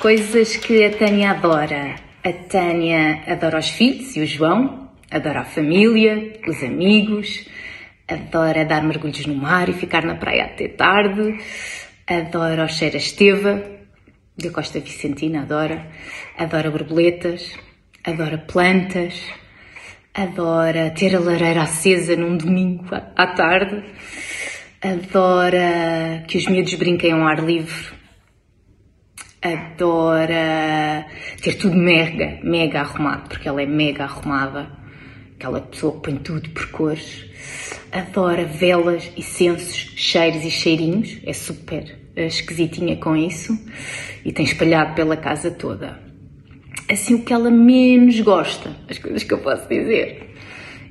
Coisas 0.00 0.56
que 0.56 0.84
a 0.84 0.96
Tânia 0.96 1.30
adora. 1.30 2.03
A 2.24 2.32
Tânia 2.32 3.22
adora 3.26 3.58
os 3.58 3.68
filhos 3.68 4.16
e 4.16 4.20
o 4.20 4.26
João, 4.26 4.88
adora 5.10 5.40
a 5.40 5.44
família, 5.44 6.40
os 6.48 6.62
amigos, 6.62 7.46
adora 8.08 8.64
dar 8.64 8.82
mergulhos 8.82 9.26
no 9.26 9.34
mar 9.34 9.68
e 9.68 9.74
ficar 9.74 10.04
na 10.06 10.14
praia 10.14 10.44
até 10.46 10.68
tarde, 10.68 11.36
adora 12.06 12.64
o 12.64 12.68
cheiro 12.68 12.94
a 12.96 12.98
esteva, 12.98 13.62
da 14.38 14.50
Costa 14.50 14.80
Vicentina, 14.80 15.42
adora, 15.42 15.86
adora 16.38 16.70
borboletas, 16.70 17.58
adora 18.02 18.38
plantas, 18.38 19.20
adora 20.14 20.92
ter 20.92 21.14
a 21.14 21.20
lareira 21.20 21.62
acesa 21.62 22.16
num 22.16 22.38
domingo 22.38 22.86
à- 22.94 23.12
à 23.16 23.26
tarde, 23.34 23.84
adora 24.80 26.24
que 26.26 26.38
os 26.38 26.46
miúdos 26.46 26.72
brinquem 26.74 27.12
ao 27.12 27.26
ar 27.26 27.44
livre, 27.44 27.92
adora 29.44 31.06
ter 31.42 31.54
tudo 31.54 31.76
mega, 31.76 32.38
mega 32.42 32.80
arrumado, 32.80 33.28
porque 33.28 33.46
ela 33.46 33.60
é 33.60 33.66
mega 33.66 34.04
arrumada, 34.04 34.70
aquela 35.36 35.60
pessoa 35.60 35.92
que 35.94 36.00
põe 36.00 36.16
tudo 36.16 36.48
por 36.50 36.70
cores, 36.70 37.26
adora 37.92 38.44
velas, 38.46 39.10
incensos, 39.16 39.92
cheiros 39.96 40.42
e 40.44 40.50
cheirinhos, 40.50 41.18
é 41.26 41.34
super 41.34 41.94
eh, 42.16 42.26
esquisitinha 42.26 42.96
com 42.96 43.14
isso 43.14 43.58
e 44.24 44.32
tem 44.32 44.46
espalhado 44.46 44.94
pela 44.94 45.16
casa 45.16 45.50
toda. 45.50 46.02
Assim, 46.90 47.14
o 47.14 47.22
que 47.22 47.32
ela 47.32 47.50
menos 47.50 48.18
gosta, 48.20 48.74
as 48.88 48.98
coisas 48.98 49.22
que 49.22 49.34
eu 49.34 49.38
posso 49.38 49.68
dizer, 49.68 50.34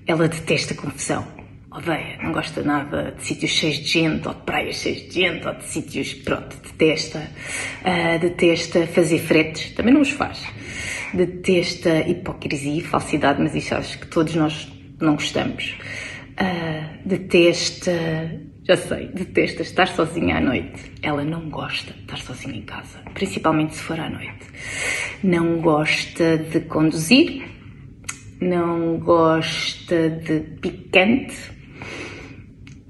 ela 0.05 0.27
detesta 0.27 0.75
confusão. 0.75 1.32
Odeia, 1.75 2.19
não 2.21 2.31
gosta 2.31 2.61
nada 2.61 3.15
de 3.17 3.23
sítios 3.23 3.49
cheios 3.49 3.77
de 3.79 3.87
gente, 3.87 4.27
ou 4.27 4.33
de 4.35 4.41
praias 4.41 4.75
cheias 4.75 5.07
de 5.07 5.13
gente, 5.13 5.47
ou 5.47 5.55
de 5.55 5.63
sítios, 5.63 6.13
pronto, 6.13 6.55
detesta. 6.61 7.27
Ah, 7.83 8.17
detesta 8.17 8.85
fazer 8.85 9.17
fretes, 9.17 9.71
também 9.71 9.91
não 9.91 10.01
os 10.01 10.11
faz. 10.11 10.45
Detesta 11.15 12.01
hipocrisia 12.07 12.77
e 12.77 12.81
falsidade, 12.81 13.41
mas 13.41 13.55
isso 13.55 13.73
acho 13.73 13.97
que 13.97 14.05
todos 14.05 14.35
nós 14.35 14.71
não 15.01 15.15
gostamos. 15.15 15.75
Ah, 16.37 16.95
detesta, 17.03 17.91
já 18.63 18.77
sei, 18.77 19.07
detesta 19.07 19.63
estar 19.63 19.87
sozinha 19.87 20.37
à 20.37 20.41
noite. 20.41 20.91
Ela 21.01 21.25
não 21.25 21.49
gosta 21.49 21.91
de 21.91 22.01
estar 22.01 22.17
sozinha 22.17 22.55
em 22.55 22.65
casa, 22.65 22.99
principalmente 23.15 23.73
se 23.73 23.81
for 23.81 23.99
à 23.99 24.11
noite. 24.11 24.45
Não 25.23 25.59
gosta 25.59 26.37
de 26.37 26.59
conduzir, 26.59 27.49
não 28.39 28.99
gosta 28.99 30.11
de 30.11 30.39
picante 30.61 31.53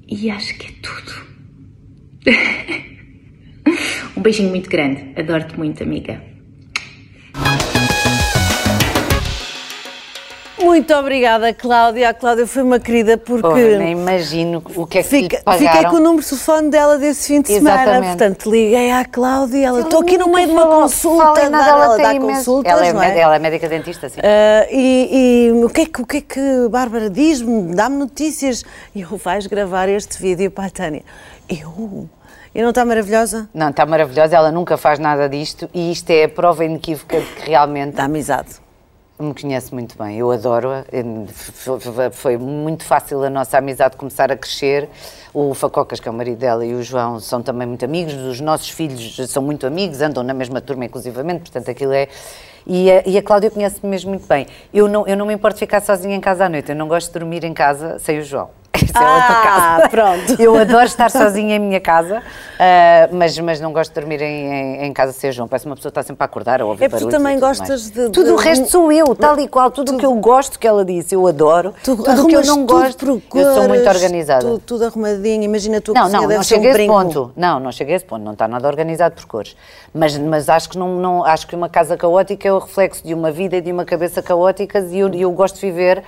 e 0.08 0.30
acho 0.30 0.58
que 0.58 0.68
é 0.68 0.72
tudo. 0.82 1.14
um 4.18 4.22
beijinho 4.22 4.50
muito 4.50 4.70
grande, 4.70 5.20
adoro-te 5.20 5.58
muito, 5.58 5.84
amiga. 5.84 6.22
Muito 10.74 10.92
obrigada, 10.96 11.54
Cláudia. 11.54 12.10
A 12.10 12.14
Cláudia 12.16 12.48
foi 12.48 12.64
uma 12.64 12.80
querida 12.80 13.16
porque. 13.16 13.48
Nem 13.78 13.92
imagino 13.92 14.64
o 14.76 14.88
que 14.88 14.98
é 14.98 15.04
que 15.04 15.08
Fica- 15.10 15.38
lhe 15.38 15.44
pagaram. 15.44 15.68
fiquei 15.72 15.90
com 15.90 15.96
o 15.98 16.00
número 16.00 16.24
de 16.24 16.30
telefone 16.30 16.70
dela 16.72 16.98
desse 16.98 17.28
fim 17.28 17.42
de 17.42 17.48
semana. 17.54 17.82
Exatamente. 17.84 18.10
Portanto, 18.18 18.50
liguei 18.52 18.92
à 18.92 19.06
Cláudia. 19.06 19.68
Ela, 19.68 19.78
Ela 19.78 19.82
estou 19.88 20.02
aqui 20.02 20.18
no 20.18 20.30
meio 20.30 20.48
de 20.48 20.54
uma 20.54 20.62
falou- 20.64 20.82
consulta. 20.82 21.50
nada, 21.50 21.64
dá- 21.66 21.68
ela 21.70 21.96
tem 21.96 22.04
dá 22.06 22.14
imenso- 22.16 22.34
consultas, 22.38 22.72
ela 22.72 22.86
é, 22.88 22.94
não 22.94 23.04
é? 23.04 23.20
ela 23.20 23.36
é 23.36 23.40
médica 23.40 23.70
dentista, 23.70 24.10
sim. 24.10 24.20
Ah, 24.24 24.68
e, 24.72 25.50
e 25.52 25.64
o, 25.64 25.70
que 25.70 25.82
é 25.82 25.86
que, 25.86 26.02
o 26.02 26.06
que 26.08 26.18
é 26.18 26.22
que 26.22 26.68
Bárbara 26.72 27.08
diz-me? 27.10 27.76
Dá-me 27.76 27.98
notícias. 27.98 28.64
E 28.96 29.02
eu 29.02 29.16
vais 29.18 29.46
gravar 29.46 29.88
este 29.90 30.20
vídeo 30.20 30.50
para 30.50 30.66
a 30.66 30.70
Tânia. 30.72 31.04
Eu? 31.48 32.10
E 32.56 32.62
não 32.62 32.70
está 32.70 32.84
maravilhosa? 32.84 33.48
Não, 33.54 33.70
está 33.70 33.86
maravilhosa, 33.86 34.36
ela 34.36 34.52
nunca 34.52 34.76
faz 34.78 34.98
nada 35.00 35.30
disto 35.30 35.70
e 35.74 35.92
isto 35.92 36.10
é 36.10 36.24
a 36.26 36.30
prova 36.30 36.66
inequívoca 36.66 37.20
de 37.20 37.26
que 37.26 37.50
realmente 37.50 37.96
Da 37.96 38.04
amizade. 38.06 38.63
Me 39.20 39.32
conhece 39.34 39.72
muito 39.72 39.96
bem, 39.96 40.18
eu 40.18 40.32
adoro-a. 40.32 40.84
Foi 42.12 42.36
muito 42.36 42.84
fácil 42.84 43.24
a 43.24 43.30
nossa 43.30 43.60
amizade 43.60 43.96
começar 43.96 44.32
a 44.32 44.36
crescer. 44.36 44.90
O 45.32 45.54
Facocas, 45.54 46.00
que 46.00 46.08
é 46.08 46.12
o 46.12 46.14
marido 46.14 46.40
dela, 46.40 46.66
e 46.66 46.74
o 46.74 46.82
João 46.82 47.20
são 47.20 47.42
também 47.42 47.68
muito 47.68 47.86
amigos. 47.86 48.16
Os 48.16 48.42
nossos 48.42 48.70
filhos 48.70 49.16
são 49.30 49.44
muito 49.44 49.68
amigos, 49.68 50.02
andam 50.02 50.24
na 50.24 50.34
mesma 50.34 50.60
turma, 50.60 50.86
inclusivamente, 50.86 51.42
portanto, 51.42 51.70
aquilo 51.70 51.94
é. 51.94 52.08
E 52.66 52.90
a, 52.90 53.04
e 53.06 53.18
a 53.18 53.22
Cláudia 53.22 53.52
conhece-me 53.52 53.88
mesmo 53.88 54.10
muito 54.10 54.28
bem. 54.28 54.48
Eu 54.74 54.88
não, 54.88 55.08
eu 55.08 55.16
não 55.16 55.28
me 55.28 55.34
importo 55.34 55.60
ficar 55.60 55.82
sozinha 55.82 56.16
em 56.16 56.22
casa 56.22 56.46
à 56.46 56.50
noite, 56.50 56.72
eu 56.72 56.76
não 56.76 56.88
gosto 56.88 57.14
de 57.14 57.20
dormir 57.20 57.44
em 57.44 57.54
casa 57.54 58.00
sem 58.00 58.18
o 58.18 58.24
João. 58.24 58.63
Isso 58.90 58.98
é 58.98 59.02
outra 59.02 59.28
Ah, 59.28 59.44
casa. 59.44 59.90
pronto. 59.90 60.36
Eu 60.42 60.56
adoro 60.58 60.86
estar 60.86 61.10
sozinha 61.10 61.56
em 61.56 61.60
minha 61.60 61.80
casa, 61.80 62.20
uh, 62.20 63.16
mas, 63.16 63.38
mas 63.40 63.60
não 63.62 63.72
gosto 63.72 63.94
de 63.94 64.00
dormir 64.00 64.22
em, 64.22 64.46
em, 64.52 64.86
em 64.86 64.94
casa 64.94 65.12
sem 65.14 65.32
João. 65.32 65.48
Parece 65.48 65.66
uma 65.66 65.76
pessoa 65.76 65.92
que 65.92 66.00
está 66.00 66.04
sempre 66.08 66.24
a 66.24 66.26
acordar 66.26 66.62
ou 66.62 66.68
a 66.68 66.72
ouvir 66.72 66.86
É 66.86 66.90
porque 66.90 67.06
tu 67.06 67.10
também 67.12 67.40
gostas 67.40 67.68
mais. 67.70 67.92
de- 67.92 68.10
Tudo 68.10 68.34
o 68.34 68.38
de- 68.38 68.44
resto 68.44 68.70
sou 68.70 68.92
eu, 68.92 69.16
tal 69.16 69.40
e 69.40 69.48
qual. 69.48 69.72
Tudo 69.72 69.96
o 69.96 69.98
que 69.98 70.06
eu 70.06 70.14
gosto 70.16 70.60
que 70.60 70.68
ela 70.68 70.84
disse, 70.84 71.16
eu 71.16 71.26
adoro. 71.28 71.74
Tu 71.84 71.96
tudo 71.96 72.24
o 72.24 72.28
que 72.28 72.36
eu 72.36 72.46
não 72.46 72.66
gosto, 72.66 73.22
eu 73.36 73.54
sou 73.54 73.68
muito 73.68 73.88
organizada. 73.90 74.42
Tudo, 74.42 74.60
tudo 74.60 74.86
arrumadinho. 74.86 75.44
Imagina 75.44 75.78
a 75.78 75.82
tua 75.82 75.94
Não, 75.94 76.02
cozinha 76.04 76.22
não, 76.22 76.28
deve 76.28 76.38
não 76.38 76.44
ser 76.44 76.54
um 76.56 76.58
cheguei 76.58 76.68
a 76.68 76.72
esse 76.72 76.78
brinco. 76.80 76.94
ponto. 76.94 77.32
Não, 77.36 77.60
não 77.60 77.72
cheguei 77.72 77.94
a 77.94 77.98
esse 77.98 78.06
ponto. 78.06 78.24
Não 78.24 78.34
está 78.34 78.48
nada 78.48 78.68
organizado 78.68 79.16
por 79.16 79.26
cores. 79.26 79.56
Mas, 79.94 80.18
mas 80.18 80.50
acho 80.50 80.70
que 80.70 80.78
não, 80.78 80.96
não- 80.98 81.24
acho 81.26 81.46
que 81.48 81.56
uma 81.56 81.70
casa 81.70 81.96
caótica 81.96 82.48
é 82.48 82.52
o 82.54 82.60
reflexo 82.60 83.04
de 83.06 83.14
uma 83.14 83.32
vida 83.32 83.58
e 83.58 83.62
de 83.62 83.72
uma 83.72 83.86
cabeça 83.86 84.22
caóticas 84.22 84.92
e 84.92 85.00
eu, 85.00 85.14
eu 85.14 85.32
gosto 85.32 85.56
de 85.56 85.62
viver. 85.62 86.04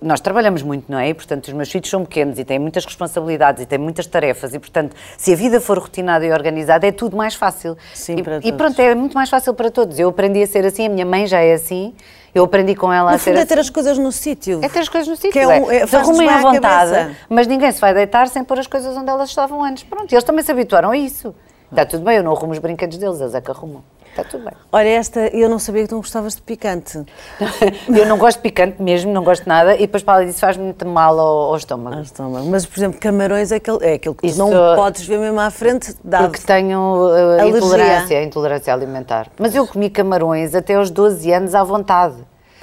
Nós 0.00 0.20
trabalhamos 0.20 0.62
muito, 0.62 0.90
não 0.90 0.98
é? 0.98 1.10
E, 1.10 1.14
portanto, 1.14 1.48
os 1.48 1.52
meus 1.52 1.70
filhos 1.70 1.88
são 1.88 2.02
pequenos 2.04 2.38
e 2.38 2.44
têm 2.44 2.58
muitas 2.58 2.84
responsabilidades 2.84 3.62
e 3.62 3.66
têm 3.66 3.78
muitas 3.78 4.06
tarefas 4.06 4.54
e, 4.54 4.58
portanto, 4.58 4.96
se 5.18 5.32
a 5.32 5.36
vida 5.36 5.60
for 5.60 5.78
rotinada 5.78 6.24
e 6.24 6.32
organizada, 6.32 6.86
é 6.86 6.92
tudo 6.92 7.16
mais 7.16 7.34
fácil. 7.34 7.76
Sim, 7.94 8.16
e, 8.16 8.22
para 8.22 8.36
e 8.38 8.40
todos. 8.40 8.56
pronto, 8.56 8.80
é 8.80 8.94
muito 8.94 9.14
mais 9.14 9.28
fácil 9.28 9.52
para 9.54 9.70
todos. 9.70 9.98
Eu 9.98 10.08
aprendi 10.08 10.42
a 10.42 10.46
ser 10.46 10.64
assim, 10.64 10.86
a 10.86 10.88
minha 10.88 11.04
mãe 11.04 11.26
já 11.26 11.40
é 11.40 11.52
assim, 11.54 11.94
eu 12.34 12.44
aprendi 12.44 12.74
com 12.74 12.92
ela 12.92 13.10
a 13.10 13.12
No 13.14 13.18
ser 13.18 13.30
fundo 13.30 13.38
é 13.38 13.42
assim. 13.42 13.48
ter 13.48 13.58
as 13.58 13.70
coisas 13.70 13.98
no 13.98 14.10
sítio. 14.12 14.60
É 14.62 14.68
ter 14.68 14.78
as 14.80 14.88
coisas 14.88 15.08
no 15.08 15.16
sítio. 15.16 15.32
Que 15.32 15.38
é 15.40 15.46
um- 15.46 15.70
é- 15.70 15.76
é, 15.78 15.96
arrumem 15.96 16.28
à 16.28 16.38
vontade, 16.38 16.90
cabeça. 16.92 17.16
mas 17.28 17.46
ninguém 17.46 17.70
se 17.70 17.80
vai 17.80 17.92
deitar 17.94 18.28
sem 18.28 18.42
pôr 18.44 18.58
as 18.58 18.66
coisas 18.66 18.96
onde 18.96 19.10
elas 19.10 19.28
estavam 19.28 19.62
antes. 19.62 19.82
Pronto, 19.84 20.10
e 20.10 20.14
eles 20.14 20.24
também 20.24 20.42
se 20.44 20.50
habituaram 20.50 20.90
a 20.90 20.96
isso. 20.96 21.34
Está 21.70 21.84
tudo 21.84 22.04
bem, 22.04 22.16
eu 22.16 22.22
não 22.22 22.32
arrumo 22.32 22.52
os 22.52 22.58
brinquedos 22.58 22.96
deles, 22.96 23.20
eles 23.20 23.34
é 23.34 23.40
que 23.40 23.50
arrumam. 23.50 23.82
Está 24.16 24.24
tudo 24.24 24.44
bem. 24.44 24.54
Olha, 24.72 24.88
esta, 24.88 25.20
eu 25.28 25.46
não 25.46 25.58
sabia 25.58 25.82
que 25.82 25.88
tu 25.88 25.94
não 25.94 26.00
gostavas 26.00 26.36
de 26.36 26.40
picante. 26.40 27.04
Eu 27.94 28.06
não 28.06 28.16
gosto 28.16 28.38
de 28.38 28.42
picante 28.44 28.80
mesmo, 28.80 29.12
não 29.12 29.22
gosto 29.22 29.42
de 29.42 29.48
nada, 29.48 29.74
e 29.74 29.80
depois 29.80 30.02
para 30.02 30.14
além 30.14 30.28
disso 30.28 30.40
faz 30.40 30.56
muito 30.56 30.86
mal 30.86 31.18
ao, 31.20 31.50
ao 31.50 31.56
estômago. 31.56 31.96
Ah, 31.98 32.00
estômago. 32.00 32.46
Mas, 32.46 32.64
por 32.64 32.78
exemplo, 32.78 32.98
camarões 32.98 33.52
é 33.52 33.56
aquele, 33.56 33.78
é 33.82 33.92
aquilo 33.94 34.14
que 34.14 34.22
tu 34.22 34.26
Isso- 34.26 34.38
não 34.38 34.50
podes 34.74 35.06
ver 35.06 35.18
mesmo 35.18 35.38
à 35.38 35.50
frente. 35.50 35.94
Dado. 36.02 36.30
Porque 36.30 36.46
tenho 36.46 37.08
uh, 37.08 37.46
intolerância, 37.46 38.22
intolerância 38.22 38.72
alimentar. 38.72 39.28
Mas 39.38 39.54
eu 39.54 39.66
comi 39.66 39.90
camarões 39.90 40.54
até 40.54 40.74
aos 40.74 40.90
12 40.90 41.30
anos 41.32 41.54
à 41.54 41.62
vontade. 41.62 42.16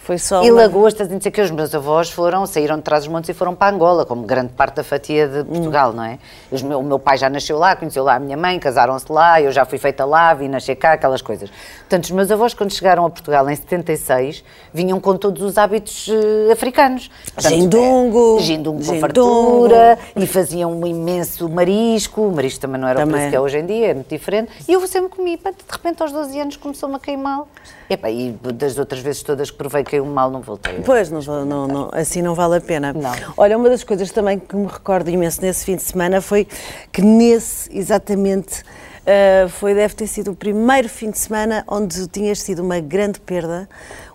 Foi 0.03 0.17
só 0.17 0.43
E 0.43 0.51
uma- 0.51 0.63
lagostas, 0.63 1.07
e 1.09 1.13
não 1.13 1.21
sei 1.21 1.29
o 1.29 1.31
que, 1.33 1.41
os 1.41 1.49
meus 1.49 1.73
avós 1.73 2.09
foram, 2.09 2.45
saíram 2.45 2.75
de 2.75 2.81
trás 2.81 3.05
dos 3.05 3.13
montes 3.13 3.29
e 3.29 3.33
foram 3.33 3.55
para 3.55 3.73
Angola, 3.73 4.05
como 4.05 4.23
grande 4.23 4.51
parte 4.51 4.75
da 4.75 4.83
fatia 4.83 5.29
de 5.29 5.45
Portugal, 5.45 5.93
não 5.93 6.03
é? 6.03 6.19
Os 6.51 6.61
meu- 6.61 6.79
o 6.79 6.83
meu 6.83 6.99
pai 6.99 7.17
já 7.17 7.29
nasceu 7.29 7.57
lá, 7.57 7.73
conheceu 7.73 8.03
lá 8.03 8.15
a 8.15 8.19
minha 8.19 8.35
mãe, 8.35 8.59
casaram-se 8.59 9.09
lá, 9.09 9.41
eu 9.41 9.49
já 9.49 9.63
fui 9.63 9.77
feita 9.77 10.03
lá, 10.03 10.33
vim 10.33 10.49
nascer 10.49 10.75
cá, 10.75 10.91
aquelas 10.91 11.21
coisas. 11.21 11.49
Portanto, 11.79 12.03
os 12.03 12.11
meus 12.11 12.29
avós, 12.29 12.53
quando 12.53 12.71
chegaram 12.73 13.05
a 13.05 13.09
Portugal 13.09 13.49
em 13.49 13.55
76, 13.55 14.43
vinham 14.73 14.99
com 14.99 15.15
todos 15.15 15.41
os 15.41 15.57
hábitos 15.57 16.09
eh, 16.09 16.51
africanos. 16.51 17.09
Portanto, 17.33 17.53
Gindungo, 17.55 18.37
eh, 18.39 18.43
Gindungo 18.43 18.85
com 18.85 18.99
fartura, 18.99 19.97
e 20.17 20.27
faziam 20.27 20.69
um 20.73 20.85
imenso 20.85 21.47
marisco, 21.47 22.23
o 22.23 22.31
marisco 22.35 22.59
também 22.59 22.81
não 22.81 22.89
era 22.89 22.99
o 22.99 23.01
Também. 23.03 23.15
preço 23.15 23.29
que 23.29 23.35
é 23.37 23.39
hoje 23.39 23.57
em 23.57 23.65
dia, 23.65 23.87
é 23.91 23.93
muito 23.93 24.09
diferente. 24.09 24.51
E 24.67 24.73
eu 24.73 24.85
sempre 24.85 25.09
comi, 25.15 25.37
pá, 25.37 25.51
de 25.51 25.57
repente 25.71 26.01
aos 26.03 26.11
12 26.11 26.37
anos 26.41 26.57
começou-me 26.57 26.95
a 26.95 26.99
queimar. 26.99 27.43
Epá, 27.89 28.09
e 28.09 28.31
das 28.53 28.77
outras 28.77 29.01
vezes 29.01 29.21
todas 29.23 29.51
que 29.51 29.57
provei 29.57 29.83
caiu 29.93 30.05
mal, 30.05 30.31
não 30.31 30.41
voltei. 30.41 30.81
Pois, 30.83 31.11
não, 31.11 31.21
não- 31.45 31.67
não- 31.67 31.89
assim 31.93 32.21
não 32.23 32.33
vale 32.33 32.57
a 32.57 32.61
pena. 32.61 32.91
Não. 32.93 33.11
Olha, 33.37 33.55
uma 33.57 33.69
das 33.69 33.83
coisas 33.83 34.11
também 34.11 34.39
que 34.39 34.55
me 34.55 34.65
recordo 34.65 35.07
imenso 35.09 35.39
nesse 35.41 35.63
fim 35.65 35.75
de 35.75 35.83
semana 35.83 36.19
foi 36.19 36.47
que 36.91 37.01
nesse, 37.03 37.69
exatamente, 37.77 38.63
ah, 39.05 39.47
foi, 39.49 39.75
deve 39.75 39.93
ter 39.93 40.07
sido 40.07 40.31
o 40.31 40.35
primeiro 40.35 40.89
fim 40.89 41.11
de 41.11 41.19
semana 41.19 41.63
onde 41.67 42.07
tinhas 42.07 42.43
tido 42.43 42.63
uma 42.63 42.79
grande 42.79 43.19
perda, 43.19 43.69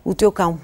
o 0.04 0.14
teu 0.14 0.32
cão. 0.32 0.58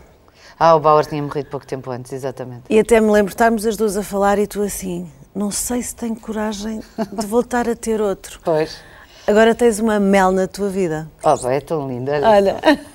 Ah, 0.58 0.74
o 0.74 0.80
Bauer 0.80 1.06
tinha 1.06 1.22
morrido 1.22 1.48
pouco 1.48 1.66
tempo 1.66 1.90
antes, 1.92 2.12
exatamente. 2.12 2.62
E 2.68 2.78
até 2.78 3.00
me 3.00 3.10
lembro 3.10 3.30
estarmos 3.32 3.64
as 3.66 3.76
duas 3.76 3.96
a 3.96 4.02
falar 4.02 4.38
e 4.38 4.46
tu 4.48 4.62
assim, 4.62 5.08
não 5.34 5.50
sei 5.52 5.80
se 5.82 5.94
tenho 5.94 6.16
coragem 6.16 6.80
de 7.12 7.26
voltar 7.26 7.68
a 7.68 7.76
ter 7.76 8.00
outro. 8.00 8.40
Pois. 8.44 8.76
Agora 9.26 9.54
tens 9.54 9.78
uma 9.78 9.98
mel 9.98 10.30
na 10.30 10.46
tua 10.46 10.68
vida. 10.68 11.08
Oh, 11.22 11.48
é 11.48 11.58
tão 11.58 11.88
lindo. 11.88 12.10
Olha. 12.10 12.28
Olha, 12.28 12.60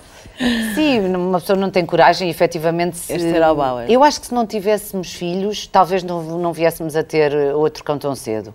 Sim, 0.74 1.00
uma 1.15 1.39
pessoa 1.39 1.58
não 1.60 1.69
tem 1.69 1.86
coragem, 1.86 2.29
efetivamente. 2.29 2.98
Se... 2.98 3.13
Este 3.13 3.27
era 3.27 3.51
o 3.51 3.55
Bauer. 3.55 3.91
Eu 3.91 4.03
acho 4.03 4.22
que 4.22 4.27
se 4.27 4.34
não 4.34 4.46
tivéssemos 4.48 5.13
filhos, 5.13 5.67
talvez 5.67 6.01
não, 6.01 6.24
não 6.39 6.53
viéssemos 6.53 6.96
a 6.96 7.03
ter 7.03 7.36
outro 7.53 7.84
cão 7.84 7.98
tão 7.98 8.15
cedo. 8.15 8.53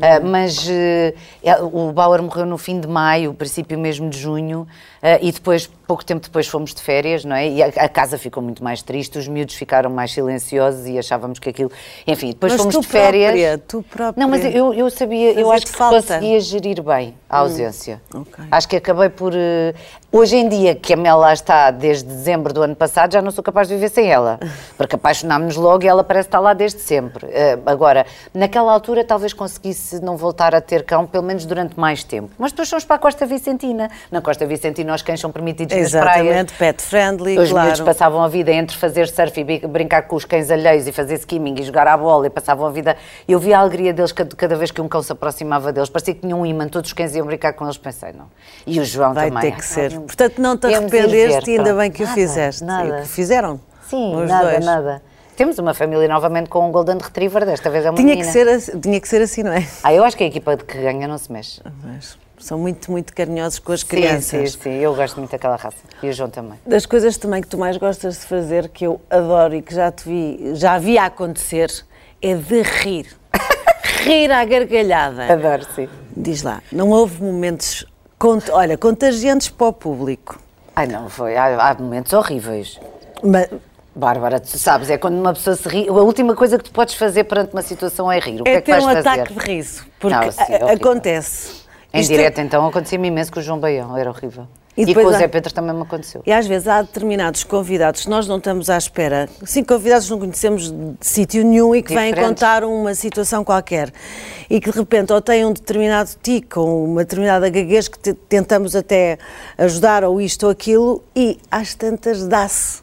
Ah, 0.00 0.18
mas 0.20 0.66
eh, 0.68 1.14
é- 1.42 1.60
o 1.60 1.92
Bauer 1.92 2.22
morreu 2.22 2.46
no 2.46 2.56
fim 2.56 2.80
de 2.80 2.88
maio, 2.88 3.34
princípio 3.34 3.78
mesmo 3.78 4.08
de 4.08 4.18
junho, 4.18 4.66
e 5.22 5.30
depois, 5.32 5.70
pouco 5.86 6.04
tempo 6.04 6.22
depois, 6.24 6.46
fomos 6.48 6.74
de 6.74 6.80
férias, 6.82 7.24
não 7.24 7.36
é? 7.36 7.48
E 7.48 7.62
a, 7.62 7.66
a 7.66 7.88
casa 7.88 8.18
ficou 8.18 8.42
muito 8.42 8.62
mais 8.64 8.82
triste, 8.82 9.18
os 9.18 9.28
miúdos 9.28 9.54
ficaram 9.54 9.88
mais 9.90 10.12
silenciosos 10.12 10.86
e 10.86 10.98
achávamos 10.98 11.38
que 11.38 11.48
aquilo. 11.50 11.70
Enfim, 12.06 12.28
depois 12.28 12.52
Mas 12.52 12.60
fomos 12.60 12.74
tu 12.74 12.80
de 12.80 12.86
férias. 12.88 13.30
própria, 13.32 13.58
tu 13.58 13.82
própria. 13.82 14.20
Não, 14.22 14.28
mas 14.30 14.44
eu, 14.44 14.72
eu 14.74 14.90
sabia, 14.90 15.32
eu 15.32 15.50
acho 15.52 15.66
que 15.66 15.72
falta. 15.72 15.96
conseguia 16.02 16.40
gerir 16.40 16.82
bem 16.82 17.14
a 17.28 17.38
ausência. 17.38 18.00
ok. 18.14 18.44
Acho 18.50 18.68
que 18.68 18.76
acabei 18.76 19.08
por. 19.08 19.32
eh, 19.34 19.74
Hoje 20.12 20.36
em 20.36 20.48
dia, 20.48 20.74
que 20.74 20.94
a 20.94 20.96
Mel 20.96 21.18
lá 21.18 21.34
está 21.34 21.70
desde 21.70 22.04
dezembro 22.04 22.50
do 22.54 22.62
ano 22.62 22.74
passado, 22.74 23.12
já 23.12 23.20
não 23.20 23.30
sou 23.30 23.44
capaz 23.44 23.68
de 23.68 23.74
viver 23.74 23.90
sem 23.90 24.10
ela. 24.10 24.38
Porque 24.78 24.94
apaixonámos-nos 24.94 25.56
logo 25.56 25.84
e 25.84 25.88
ela 25.88 26.02
parece 26.02 26.28
estar 26.28 26.40
lá 26.40 26.54
desde 26.54 26.80
sempre. 26.80 27.26
Eh, 27.30 27.58
agora, 27.66 28.06
naquela 28.32 28.72
altura, 28.72 29.04
talvez 29.04 29.34
conseguisse 29.34 30.00
não 30.02 30.16
voltar 30.16 30.54
a 30.54 30.60
ter 30.60 30.84
cão, 30.84 31.06
pelo 31.06 31.24
menos 31.24 31.44
durante 31.44 31.78
mais 31.78 32.02
tempo. 32.02 32.30
Mas 32.38 32.50
depois 32.50 32.70
fomos 32.70 32.84
para 32.84 32.96
a 32.96 32.98
Costa 32.98 33.26
Vicentina. 33.26 33.90
Na 34.10 34.22
Costa 34.22 34.46
Vicentina, 34.46 34.94
os 34.96 35.02
cães 35.02 35.20
são 35.20 35.30
permitidos 35.30 35.76
nas 35.76 35.90
praias. 35.92 36.16
exatamente, 36.26 36.52
pet 36.54 36.82
friendly, 36.82 37.38
Os 37.38 37.52
miúdos 37.52 37.52
claro. 37.80 37.84
passavam 37.84 38.22
a 38.22 38.28
vida 38.28 38.50
entre 38.52 38.76
fazer 38.76 39.08
surf 39.08 39.40
e 39.40 39.44
brin- 39.44 39.60
brincar 39.68 40.02
com 40.02 40.16
os 40.16 40.24
cães 40.24 40.50
alheios 40.50 40.86
e 40.88 40.92
fazer 40.92 41.14
skimming 41.14 41.54
e 41.60 41.62
jogar 41.62 41.86
à 41.86 41.96
bola 41.96 42.26
e 42.26 42.30
passavam 42.30 42.66
a 42.66 42.70
vida. 42.70 42.96
Eu 43.28 43.38
via 43.38 43.56
a 43.58 43.60
alegria 43.60 43.92
deles 43.92 44.10
cada, 44.12 44.34
cada 44.34 44.56
vez 44.56 44.70
que 44.70 44.80
um 44.80 44.88
cão 44.88 45.02
se 45.02 45.12
aproximava 45.12 45.72
deles. 45.72 45.88
Parecia 45.88 46.14
que 46.14 46.20
tinha 46.20 46.34
um 46.34 46.44
imã, 46.44 46.66
todos 46.68 46.90
os 46.90 46.92
cães 46.92 47.14
iam 47.14 47.26
brincar 47.26 47.52
com 47.52 47.64
eles. 47.64 47.78
Pensei, 47.78 48.12
não. 48.12 48.26
E 48.66 48.80
o 48.80 48.84
João 48.84 49.14
Vai 49.14 49.28
também. 49.30 49.50
ter 49.50 49.56
que 49.56 49.64
ser. 49.64 49.92
Portanto, 50.00 50.38
não 50.40 50.56
te 50.56 50.66
arrependeste 50.66 51.50
e 51.50 51.58
ainda 51.58 51.74
bem 51.74 51.90
que 51.90 52.02
o 52.02 52.06
Nada, 52.06 52.14
fizeste. 52.14 52.64
Nada. 52.64 52.98
E 52.98 53.02
que 53.02 53.08
fizeram. 53.08 53.60
Sim, 53.88 54.16
os 54.22 54.28
nada, 54.28 54.50
dois. 54.50 54.64
nada. 54.64 55.02
Temos 55.36 55.58
uma 55.58 55.74
família 55.74 56.08
novamente 56.08 56.48
com 56.48 56.66
um 56.66 56.72
Golden 56.72 56.96
Retriever, 56.98 57.44
desta 57.44 57.68
vez 57.68 57.84
é 57.84 57.90
uma 57.90 57.96
Tinha 57.96 58.16
que, 58.16 58.22
menina. 58.22 58.32
ser, 58.32 58.48
assim- 58.48 58.80
tinha 58.80 58.98
que 58.98 59.06
ser 59.06 59.20
assim, 59.20 59.42
não 59.42 59.52
é? 59.52 59.66
Ah, 59.84 59.92
eu 59.92 60.02
acho 60.02 60.16
que 60.16 60.24
a 60.24 60.26
equipa 60.26 60.56
de 60.56 60.64
que 60.64 60.78
ganha 60.78 61.06
não 61.06 61.18
se 61.18 61.30
mexe. 61.30 61.60
Mas 61.84 62.16
são 62.38 62.58
muito, 62.58 62.90
muito 62.90 63.12
carinhosos 63.14 63.58
com 63.58 63.72
as 63.72 63.80
Sim, 63.80 63.86
crianças. 63.86 64.52
sim, 64.52 64.58
sim, 64.62 64.74
eu 64.74 64.94
gosto 64.94 65.16
muito 65.18 65.30
daquela 65.30 65.56
raça. 65.56 65.78
E 66.02 66.08
o 66.08 66.12
João 66.12 66.30
também. 66.30 66.58
Das 66.66 66.86
coisas 66.86 67.16
também 67.16 67.40
que 67.42 67.48
tu 67.48 67.58
mais 67.58 67.76
gostas 67.76 68.20
de 68.20 68.26
fazer, 68.26 68.68
que 68.68 68.86
eu 68.86 69.00
adoro 69.10 69.54
e 69.54 69.62
que 69.62 69.74
já 69.74 69.90
te 69.90 70.08
vi, 70.08 70.50
já 70.54 70.78
vi 70.78 70.98
acontecer, 70.98 71.70
é 72.22 72.34
de 72.34 72.62
rir. 72.62 73.06
rir 74.04 74.30
à 74.30 74.44
gargalhada. 74.44 75.32
Adoro, 75.32 75.66
sim. 75.74 75.88
Diz 76.16 76.42
lá, 76.42 76.62
não 76.72 76.90
houve 76.90 77.22
momentos, 77.22 77.84
cont- 78.18 78.50
olha, 78.50 78.76
contagiantes 78.78 79.48
para 79.48 79.66
o 79.68 79.72
público. 79.72 80.38
Ai 80.74 80.86
não, 80.86 81.08
foi. 81.08 81.36
Há, 81.36 81.70
há 81.70 81.74
momentos 81.74 82.12
horríveis. 82.12 82.78
Mas 83.22 83.48
Bárbara, 83.94 84.38
tu 84.38 84.58
sabes, 84.58 84.90
é 84.90 84.98
quando 84.98 85.18
uma 85.18 85.32
pessoa 85.32 85.56
se 85.56 85.66
ri, 85.68 85.88
a 85.88 85.92
última 85.92 86.34
coisa 86.34 86.58
que 86.58 86.64
tu 86.64 86.70
podes 86.70 86.94
fazer 86.94 87.24
perante 87.24 87.52
uma 87.54 87.62
situação 87.62 88.12
é 88.12 88.18
rir. 88.18 88.42
O 88.42 88.44
que 88.44 88.50
é 88.50 88.54
é 88.56 88.60
que 88.60 88.70
ter 88.70 88.78
um 88.78 88.82
fazer? 88.82 88.98
ataque 89.08 89.32
de 89.32 89.38
riso. 89.40 89.86
Porque 89.98 90.14
Não, 90.14 90.30
sim, 90.30 90.42
horrível. 90.42 90.68
acontece. 90.68 91.65
Em 91.96 92.00
Isto- 92.00 92.10
direto, 92.10 92.38
então, 92.40 92.66
acontecia-me 92.66 93.08
imenso 93.08 93.32
com 93.32 93.40
o 93.40 93.42
João 93.42 93.58
Baião, 93.58 93.96
era 93.96 94.10
horrível. 94.10 94.46
E 94.76 94.82
E, 94.82 94.94
com 94.94 95.04
o 95.04 95.12
Zé 95.12 95.26
Pedro 95.26 95.54
também 95.54 95.74
me 95.74 95.80
aconteceu. 95.80 96.20
E 96.26 96.30
às 96.30 96.46
vezes 96.46 96.68
há 96.68 96.82
determinados 96.82 97.42
convidados 97.44 98.02
que 98.02 98.10
nós 98.10 98.28
não 98.28 98.36
estamos 98.36 98.68
à 98.68 98.76
espera. 98.76 99.26
Cinco 99.46 99.72
convidados 99.72 100.04
que 100.04 100.10
não 100.12 100.18
conhecemos 100.18 100.70
de 100.70 100.94
sítio 101.00 101.42
nenhum 101.46 101.74
e 101.74 101.82
que 101.82 101.94
vêm 101.94 102.10
Diferentes. 102.10 102.28
contar 102.28 102.62
uma 102.62 102.94
situação 102.94 103.42
qualquer. 103.42 103.90
E 104.50 104.60
que 104.60 104.70
de 104.70 104.76
repente 104.78 105.14
ou 105.14 105.20
têm 105.22 105.46
um 105.46 105.52
determinado 105.54 106.10
tique 106.22 106.58
ou 106.58 106.84
uma 106.84 107.04
determinada 107.04 107.48
gaguez 107.48 107.88
que 107.88 107.98
te- 107.98 108.12
tentamos 108.12 108.76
até 108.76 109.16
ajudar 109.56 110.04
ou 110.04 110.20
isto 110.20 110.44
ou 110.44 110.50
aquilo 110.52 111.02
e 111.16 111.38
às 111.50 111.74
tantas 111.74 112.26
dá-se 112.28 112.80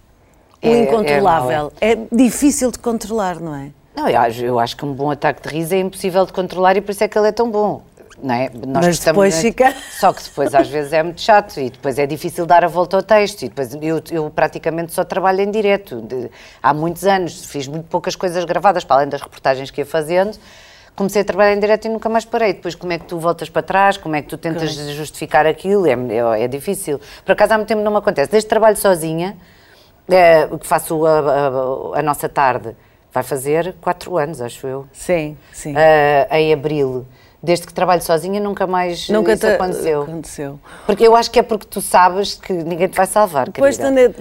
o 0.64 0.68
É- 0.68 0.70
é 0.72 0.84
incontrolável. 0.86 1.72
É, 1.80 1.96
difícil 2.12 2.72
de 2.72 2.80
controlar, 2.80 3.40
não 3.40 3.54
é? 3.54 3.70
Não, 3.96 4.10
eu 4.10 4.20
acho, 4.20 4.44
eu 4.44 4.60
acho 4.60 4.76
que 4.76 4.84
um 4.84 4.92
bom 4.94 5.12
ataque 5.12 5.48
de 5.48 5.56
riso 5.56 5.76
é 5.76 5.80
impossível 5.80 6.26
de 6.26 6.34
controlar 6.34 6.76
e 6.76 6.82
por 6.82 6.90
isso 6.90 7.04
é 7.04 7.08
que 7.08 7.16
ele 7.16 7.28
é 7.28 7.32
tão 7.32 7.52
bom. 7.52 7.84
Não 8.24 8.34
é? 8.34 8.50
Nós 8.66 8.86
Mas 8.86 9.00
depois 9.00 9.34
muito- 9.36 9.46
fica- 9.48 9.76
Só 10.00 10.14
que 10.14 10.24
depois 10.24 10.56
às 10.56 10.70
vezes 10.70 10.94
é 10.94 11.04
muito 11.04 11.20
chato 11.20 11.60
e 11.60 11.70
depois 11.70 12.00
é 12.00 12.08
difícil 12.08 12.46
dar 12.46 12.64
a 12.64 12.68
volta 12.70 12.96
ao 12.96 13.04
texto. 13.04 13.44
E 13.44 13.50
depois 13.50 13.76
eu, 13.76 14.02
eu 14.12 14.30
praticamente 14.30 14.94
só 14.94 15.04
trabalho 15.04 15.42
em 15.42 15.52
direto. 15.52 16.02
De- 16.02 16.32
há 16.62 16.74
muitos 16.74 17.04
anos 17.06 17.46
fiz 17.48 17.68
muito 17.68 17.86
poucas 17.90 18.16
coisas 18.16 18.46
gravadas, 18.46 18.86
para 18.86 18.96
além 18.96 19.10
das 19.10 19.22
reportagens 19.22 19.70
que 19.70 19.82
ia 19.82 19.86
fazendo. 19.86 20.38
Comecei 20.96 21.22
a 21.24 21.26
trabalhar 21.26 21.54
em 21.54 21.60
direto 21.60 21.86
e 21.86 21.90
nunca 21.90 22.08
mais 22.08 22.24
parei. 22.24 22.54
Depois, 22.54 22.76
como 22.76 22.94
é 22.94 22.98
que 23.00 23.06
tu 23.06 23.20
voltas 23.20 23.50
para 23.50 23.62
trás? 23.62 23.98
Como 23.98 24.16
é 24.16 24.22
que 24.22 24.30
tu 24.30 24.38
tentas 24.38 24.72
justificar 24.74 25.46
aquilo? 25.46 25.86
É, 25.86 25.92
é, 26.40 26.44
é 26.44 26.48
difícil. 26.48 27.02
Por 27.26 27.34
acaso, 27.34 27.54
há 27.54 27.58
muito 27.58 27.68
tempo 27.68 27.82
não 27.82 27.92
me 27.92 27.98
acontece. 27.98 28.32
Desde 28.32 28.48
trabalho 28.48 28.78
sozinha, 28.78 29.36
eh, 30.08 30.48
que 30.60 30.66
faço 30.68 31.06
a, 31.06 31.20
a- 31.20 32.00
a 32.00 32.02
nossa 32.04 32.30
tarde, 32.30 32.76
vai 33.12 33.24
fazer 33.24 33.76
quatro 33.82 34.18
anos, 34.18 34.40
acho 34.40 34.66
eu. 34.68 34.86
Sim, 34.94 35.36
sim. 35.52 35.74
Eh, 35.76 36.28
em 36.32 36.54
abril. 36.54 37.06
Desde 37.46 37.68
que 37.68 37.74
trabalho 37.74 38.02
sozinha, 38.02 38.40
nunca 38.40 38.66
mais 38.66 39.10
Nunca 39.10 39.34
isso 39.34 39.42
te- 39.46 39.52
aconteceu. 39.52 40.04
aconteceu. 40.04 40.60
Porque 40.86 41.06
eu 41.06 41.14
acho 41.14 41.30
que 41.30 41.38
é 41.38 41.44
porque 41.44 41.68
tu 41.70 41.82
sabes 41.82 42.36
que 42.36 42.54
ninguém 42.54 42.88
te 42.88 42.96
vai 42.96 43.06
salvar, 43.06 43.50
Pois, 43.52 43.76
querida. 43.78 44.14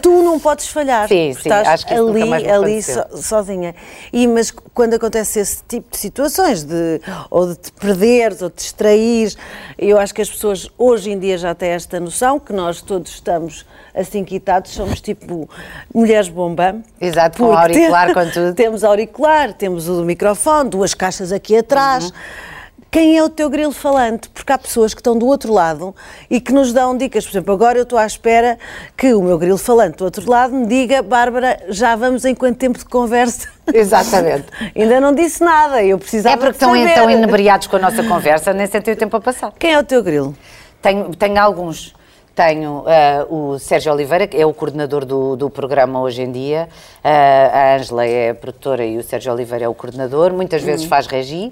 Tu 0.00 0.22
não 0.22 0.38
podes 0.38 0.68
falhar. 0.68 1.08
Sim, 1.10 1.32
sim, 1.32 1.40
estás 1.40 1.66
acho 1.66 1.86
que 1.88 1.92
ali, 1.92 2.22
ali 2.32 2.48
aconteceu. 2.78 3.04
sozinha. 3.16 3.74
E, 4.12 4.28
mas 4.28 4.52
quando 4.72 4.94
acontece 4.94 5.40
esse 5.40 5.60
tipo 5.66 5.90
de 5.90 5.96
situações, 5.98 6.62
de, 6.62 7.00
ou 7.28 7.48
de 7.48 7.56
te 7.56 7.72
perderes, 7.72 8.40
ou 8.42 8.48
de 8.48 8.54
te 8.54 8.58
distraires, 8.62 9.36
eu 9.76 9.98
acho 9.98 10.14
que 10.14 10.22
as 10.22 10.30
pessoas 10.30 10.68
hoje 10.78 11.10
em 11.10 11.18
dia 11.18 11.36
já 11.38 11.56
têm 11.56 11.70
esta 11.70 11.98
noção, 11.98 12.38
que 12.38 12.52
nós 12.52 12.80
todos 12.80 13.10
estamos 13.10 13.66
assim 13.92 14.22
quitados, 14.22 14.70
somos 14.70 15.00
tipo 15.00 15.50
mulheres 15.92 16.28
bomba. 16.28 16.76
Exato, 17.00 17.38
com 17.42 17.52
auricular, 17.52 18.14
com 18.14 18.24
tudo. 18.30 18.54
Temos 18.54 18.84
auricular, 18.84 19.52
temos 19.52 19.88
o 19.88 20.04
microfone, 20.04 20.70
duas 20.70 20.94
caixas 20.94 21.32
aqui 21.32 21.56
atrás. 21.56 22.04
Uhum. 22.04 22.51
Quem 22.92 23.16
é 23.16 23.24
o 23.24 23.30
teu 23.30 23.48
grilo 23.48 23.72
falante? 23.72 24.28
Porque 24.28 24.52
há 24.52 24.58
pessoas 24.58 24.92
que 24.92 25.00
estão 25.00 25.18
do 25.18 25.24
outro 25.24 25.50
lado 25.50 25.96
e 26.28 26.38
que 26.38 26.52
nos 26.52 26.74
dão 26.74 26.94
dicas. 26.94 27.24
Por 27.24 27.30
exemplo, 27.30 27.54
agora 27.54 27.78
eu 27.78 27.84
estou 27.84 27.98
à 27.98 28.04
espera 28.04 28.58
que 28.94 29.14
o 29.14 29.22
meu 29.22 29.38
grilo 29.38 29.56
falante 29.56 29.96
do 29.96 30.04
outro 30.04 30.30
lado 30.30 30.52
me 30.52 30.66
diga, 30.66 31.00
Bárbara, 31.00 31.58
já 31.70 31.96
vamos 31.96 32.26
em 32.26 32.34
quanto 32.34 32.58
tempo 32.58 32.78
de 32.78 32.84
conversa? 32.84 33.48
Exatamente. 33.72 34.44
Ainda 34.76 35.00
não 35.00 35.14
disse 35.14 35.42
nada, 35.42 35.82
eu 35.82 35.98
precisava 35.98 36.34
É 36.34 36.36
porque 36.36 36.52
estão 36.52 36.76
então 36.76 37.10
inebriados 37.10 37.66
com 37.66 37.76
a 37.76 37.78
nossa 37.78 38.02
conversa, 38.04 38.52
nem 38.52 38.66
sentem 38.66 38.92
o 38.92 38.96
tempo 38.96 39.16
a 39.16 39.20
passar. 39.22 39.54
Quem 39.58 39.72
é 39.72 39.78
o 39.78 39.84
teu 39.84 40.02
grilo? 40.02 40.36
Tenho, 40.82 41.16
tenho 41.16 41.40
alguns. 41.40 41.94
Tenho 42.34 42.84
eh, 42.86 43.26
o 43.30 43.58
Sérgio 43.58 43.90
Oliveira, 43.90 44.26
que 44.26 44.36
é 44.36 44.44
o 44.44 44.52
coordenador 44.52 45.06
do, 45.06 45.34
do 45.34 45.48
programa 45.48 46.02
hoje 46.02 46.20
em 46.20 46.30
dia. 46.30 46.68
Eh, 47.02 47.50
a 47.54 47.76
Ângela 47.76 48.04
é 48.04 48.30
a 48.30 48.34
produtora 48.34 48.84
e 48.84 48.98
o 48.98 49.02
Sérgio 49.02 49.32
Oliveira 49.32 49.64
é 49.64 49.68
o 49.68 49.74
coordenador. 49.74 50.34
Muitas 50.34 50.62
vezes 50.62 50.84
faz 50.84 51.06
regi. 51.06 51.50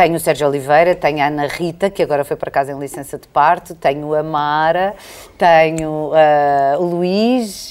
Tenho 0.00 0.16
o 0.16 0.18
Sérgio 0.18 0.48
Oliveira, 0.48 0.94
tenho 0.94 1.20
a 1.22 1.26
Ana 1.26 1.46
Rita, 1.46 1.90
que 1.90 2.02
agora 2.02 2.24
foi 2.24 2.34
para 2.34 2.50
casa 2.50 2.72
em 2.72 2.78
licença 2.78 3.18
de 3.18 3.28
parte, 3.28 3.74
tenho 3.74 4.14
a 4.14 4.22
Mara, 4.22 4.94
tenho 5.36 6.12
eh, 6.14 6.74
o 6.78 6.84
Luís, 6.84 7.70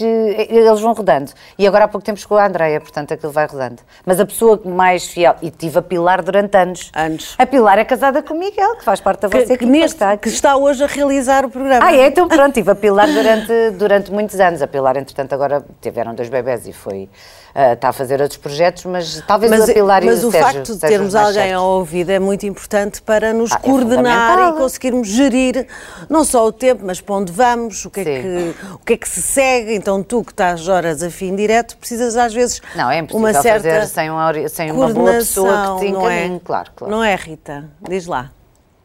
eles 0.49 0.79
vão 0.81 0.93
rodando. 0.93 1.31
E 1.57 1.67
agora 1.67 1.85
há 1.85 1.87
pouco 1.87 2.05
tempo 2.05 2.19
chegou 2.19 2.37
a 2.37 2.45
Andreia, 2.47 2.79
portanto 2.79 3.13
aquilo 3.13 3.31
vai 3.31 3.45
rodando. 3.45 3.81
Mas 4.05 4.19
a 4.19 4.25
pessoa 4.25 4.59
mais 4.65 5.05
fiel, 5.07 5.35
e 5.41 5.49
tive 5.51 5.79
a 5.79 5.81
Pilar 5.81 6.21
durante 6.21 6.55
anos. 6.57 6.91
Anos. 6.95 7.35
A 7.37 7.45
Pilar 7.45 7.77
é 7.79 7.85
casada 7.85 8.21
com 8.21 8.33
o 8.33 8.39
Miguel, 8.39 8.75
que 8.75 8.83
faz 8.83 8.99
parte 8.99 9.21
da 9.21 9.27
vossa 9.27 9.39
Que, 9.41 9.47
que, 9.47 9.53
equipa, 9.53 9.71
neste, 9.71 9.95
está 9.95 10.17
que 10.17 10.29
está 10.29 10.55
hoje 10.57 10.83
a 10.83 10.87
realizar 10.87 11.45
o 11.45 11.49
programa. 11.49 11.85
Ah, 11.85 11.95
é? 11.95 12.07
Então 12.07 12.27
pronto, 12.27 12.53
tive 12.53 12.71
a 12.71 12.75
Pilar 12.75 13.07
durante, 13.07 13.71
durante 13.77 14.11
muitos 14.11 14.39
anos. 14.39 14.61
A 14.61 14.67
Pilar, 14.67 14.97
entretanto, 14.97 15.33
agora 15.33 15.63
tiveram 15.81 16.13
dois 16.15 16.29
bebés 16.29 16.67
e 16.67 16.73
foi. 16.73 17.09
ah, 17.55 17.73
está 17.73 17.89
a 17.89 17.93
fazer 17.93 18.21
outros 18.21 18.37
projetos, 18.37 18.85
mas 18.85 19.21
talvez 19.27 19.51
Mas, 19.51 19.69
a 19.69 19.73
Pilar 19.73 20.03
mas 20.03 20.21
e 20.21 20.25
o, 20.25 20.29
o 20.29 20.31
Sérgio 20.31 20.53
facto 20.53 20.73
de 20.73 20.79
termos 20.79 21.15
alguém 21.15 21.33
certos. 21.33 21.53
ao 21.57 21.69
ouvido 21.79 22.09
é 22.11 22.19
muito 22.19 22.45
importante 22.45 23.01
para 23.01 23.33
nos 23.33 23.51
Ah, 23.51 23.55
é 23.55 23.65
coordenar 23.65 24.29
fundamental. 24.29 24.55
e 24.57 24.61
conseguirmos 24.61 25.07
gerir 25.07 25.67
não 26.09 26.23
só 26.23 26.45
o 26.45 26.51
tempo, 26.51 26.83
mas 26.85 27.01
para 27.01 27.15
onde 27.15 27.31
vamos, 27.31 27.85
o 27.85 27.89
que, 27.89 27.99
é 28.01 28.03
que, 28.03 28.55
o 28.73 28.77
que 28.79 28.93
é 28.93 28.97
que 28.97 29.09
se 29.09 29.21
segue. 29.21 29.73
Então, 29.75 30.01
tu 30.03 30.23
que 30.29 30.33
estás 30.33 30.67
horas 30.67 31.01
a 31.03 31.09
fim 31.09 31.35
direto, 31.35 31.75
precisas 31.77 32.15
às 32.15 32.33
vezes 32.33 32.61
Não, 32.75 32.89
é 32.89 33.05
uma 33.11 33.33
certa 33.33 33.69
fazer 33.69 33.87
sem, 33.87 34.09
uma, 34.09 34.31
sem 34.47 34.71
uma 34.71 34.89
boa 34.89 35.11
pessoa 35.13 35.79
que 35.79 35.91
te 35.91 36.05
é? 36.07 36.39
Claro, 36.43 36.71
claro. 36.75 36.91
Não 36.91 37.03
é, 37.03 37.15
Rita? 37.15 37.69
Diz 37.81 38.05
lá, 38.05 38.31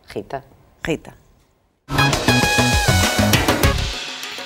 Rita. 0.09 0.43
Rita. 0.85 1.13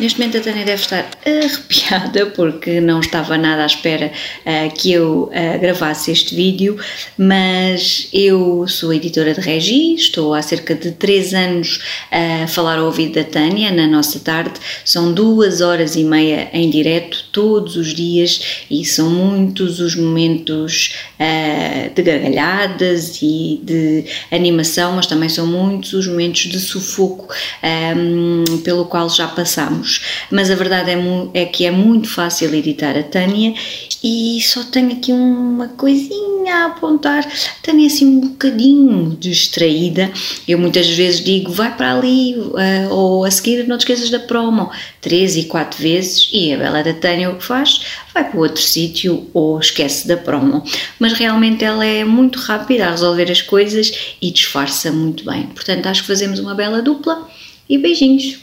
Neste 0.01 0.21
momento 0.21 0.39
a 0.39 0.41
Tânia 0.41 0.65
deve 0.65 0.81
estar 0.81 1.11
arrepiada 1.27 2.27
porque 2.31 2.81
não 2.81 3.01
estava 3.01 3.37
nada 3.37 3.65
à 3.65 3.67
espera 3.67 4.13
ah, 4.47 4.69
que 4.69 4.93
eu 4.93 5.29
ah, 5.35 5.57
gravasse 5.57 6.13
este 6.13 6.37
vídeo, 6.37 6.79
mas 7.17 8.09
eu 8.13 8.65
sou 8.69 8.95
editora 8.95 9.35
de 9.35 9.41
Regi, 9.41 9.97
estou 9.97 10.35
há 10.35 10.41
cerca 10.41 10.77
de 10.77 10.93
3 10.93 11.35
anos 11.35 11.81
a 12.13 12.47
falar 12.47 12.79
ao 12.79 12.87
ouvido 12.87 13.15
da 13.15 13.25
Tânia 13.25 13.73
na 13.73 13.89
nossa 13.89 14.21
tarde, 14.21 14.61
são 14.85 15.13
duas 15.13 15.61
horas 15.61 15.97
e 15.97 16.05
meia 16.05 16.49
em 16.53 16.71
direto 16.71 17.25
todos 17.33 17.75
os 17.75 17.93
dias 17.93 18.65
e 18.71 18.85
são 18.85 19.11
muitos 19.11 19.81
os 19.81 19.97
momentos 19.97 20.95
ah, 21.19 21.91
de 21.93 22.03
gargalhadas 22.03 23.19
e 23.21 23.61
de 23.65 24.05
animação, 24.31 24.93
mas 24.93 25.07
também 25.07 25.29
são 25.29 25.45
muitos 25.45 25.93
os 25.93 26.07
momentos 26.07 26.43
de 26.43 26.61
sufoco 26.61 27.27
ah, 27.65 27.95
pelo 28.63 28.85
qual 28.85 29.11
já 29.11 29.27
passamos. 29.27 29.88
Mas 30.31 30.51
a 30.51 30.55
verdade 30.55 30.91
é, 30.91 31.43
é 31.43 31.45
que 31.47 31.67
é 31.67 31.71
muito 31.71 32.09
fácil 32.09 32.55
editar 32.55 32.97
a 32.97 33.03
Tânia 33.03 33.55
e 34.03 34.41
só 34.43 34.63
tenho 34.65 34.93
aqui 34.93 35.13
uma 35.13 35.69
coisinha 35.69 36.55
a 36.55 36.67
apontar. 36.67 37.27
A 37.27 37.63
Tânia 37.63 37.85
é 37.85 37.87
assim 37.87 38.07
um 38.07 38.21
bocadinho 38.21 39.17
distraída. 39.19 40.11
Eu 40.47 40.59
muitas 40.59 40.89
vezes 40.89 41.23
digo, 41.23 41.51
vai 41.51 41.77
para 41.77 41.95
ali, 41.95 42.37
ah, 42.55 42.93
ou 42.93 43.25
a 43.25 43.31
seguir 43.31 43.67
não 43.67 43.77
te 43.77 43.81
esqueças 43.81 44.11
da 44.11 44.19
promo, 44.19 44.71
três 45.01 45.37
e 45.37 45.45
quatro 45.45 45.81
vezes, 45.81 46.29
e 46.33 46.53
a 46.53 46.57
bela 46.57 46.83
da 46.83 46.95
Tânia 46.95 47.31
o 47.31 47.37
que 47.37 47.45
faz? 47.45 47.81
Vai 48.15 48.29
para 48.29 48.39
outro 48.39 48.63
sítio 48.63 49.29
ou 49.35 49.59
esquece 49.59 50.07
da 50.07 50.17
promo. 50.17 50.63
Mas 50.99 51.13
realmente 51.13 51.65
ela 51.65 51.85
é 51.85 52.05
muito 52.05 52.39
rápida 52.39 52.87
a 52.87 52.91
resolver 52.91 53.31
as 53.31 53.43
coisas 53.43 53.93
e 54.21 54.31
disfarça 54.31 54.91
muito 54.93 55.25
bem. 55.25 55.47
Portanto, 55.47 55.87
acho 55.87 56.03
que 56.03 56.09
fazemos 56.09 56.39
uma 56.39 56.55
bela 56.55 56.81
dupla 56.81 57.29
e 57.69 57.79
beijinhos. 57.79 58.39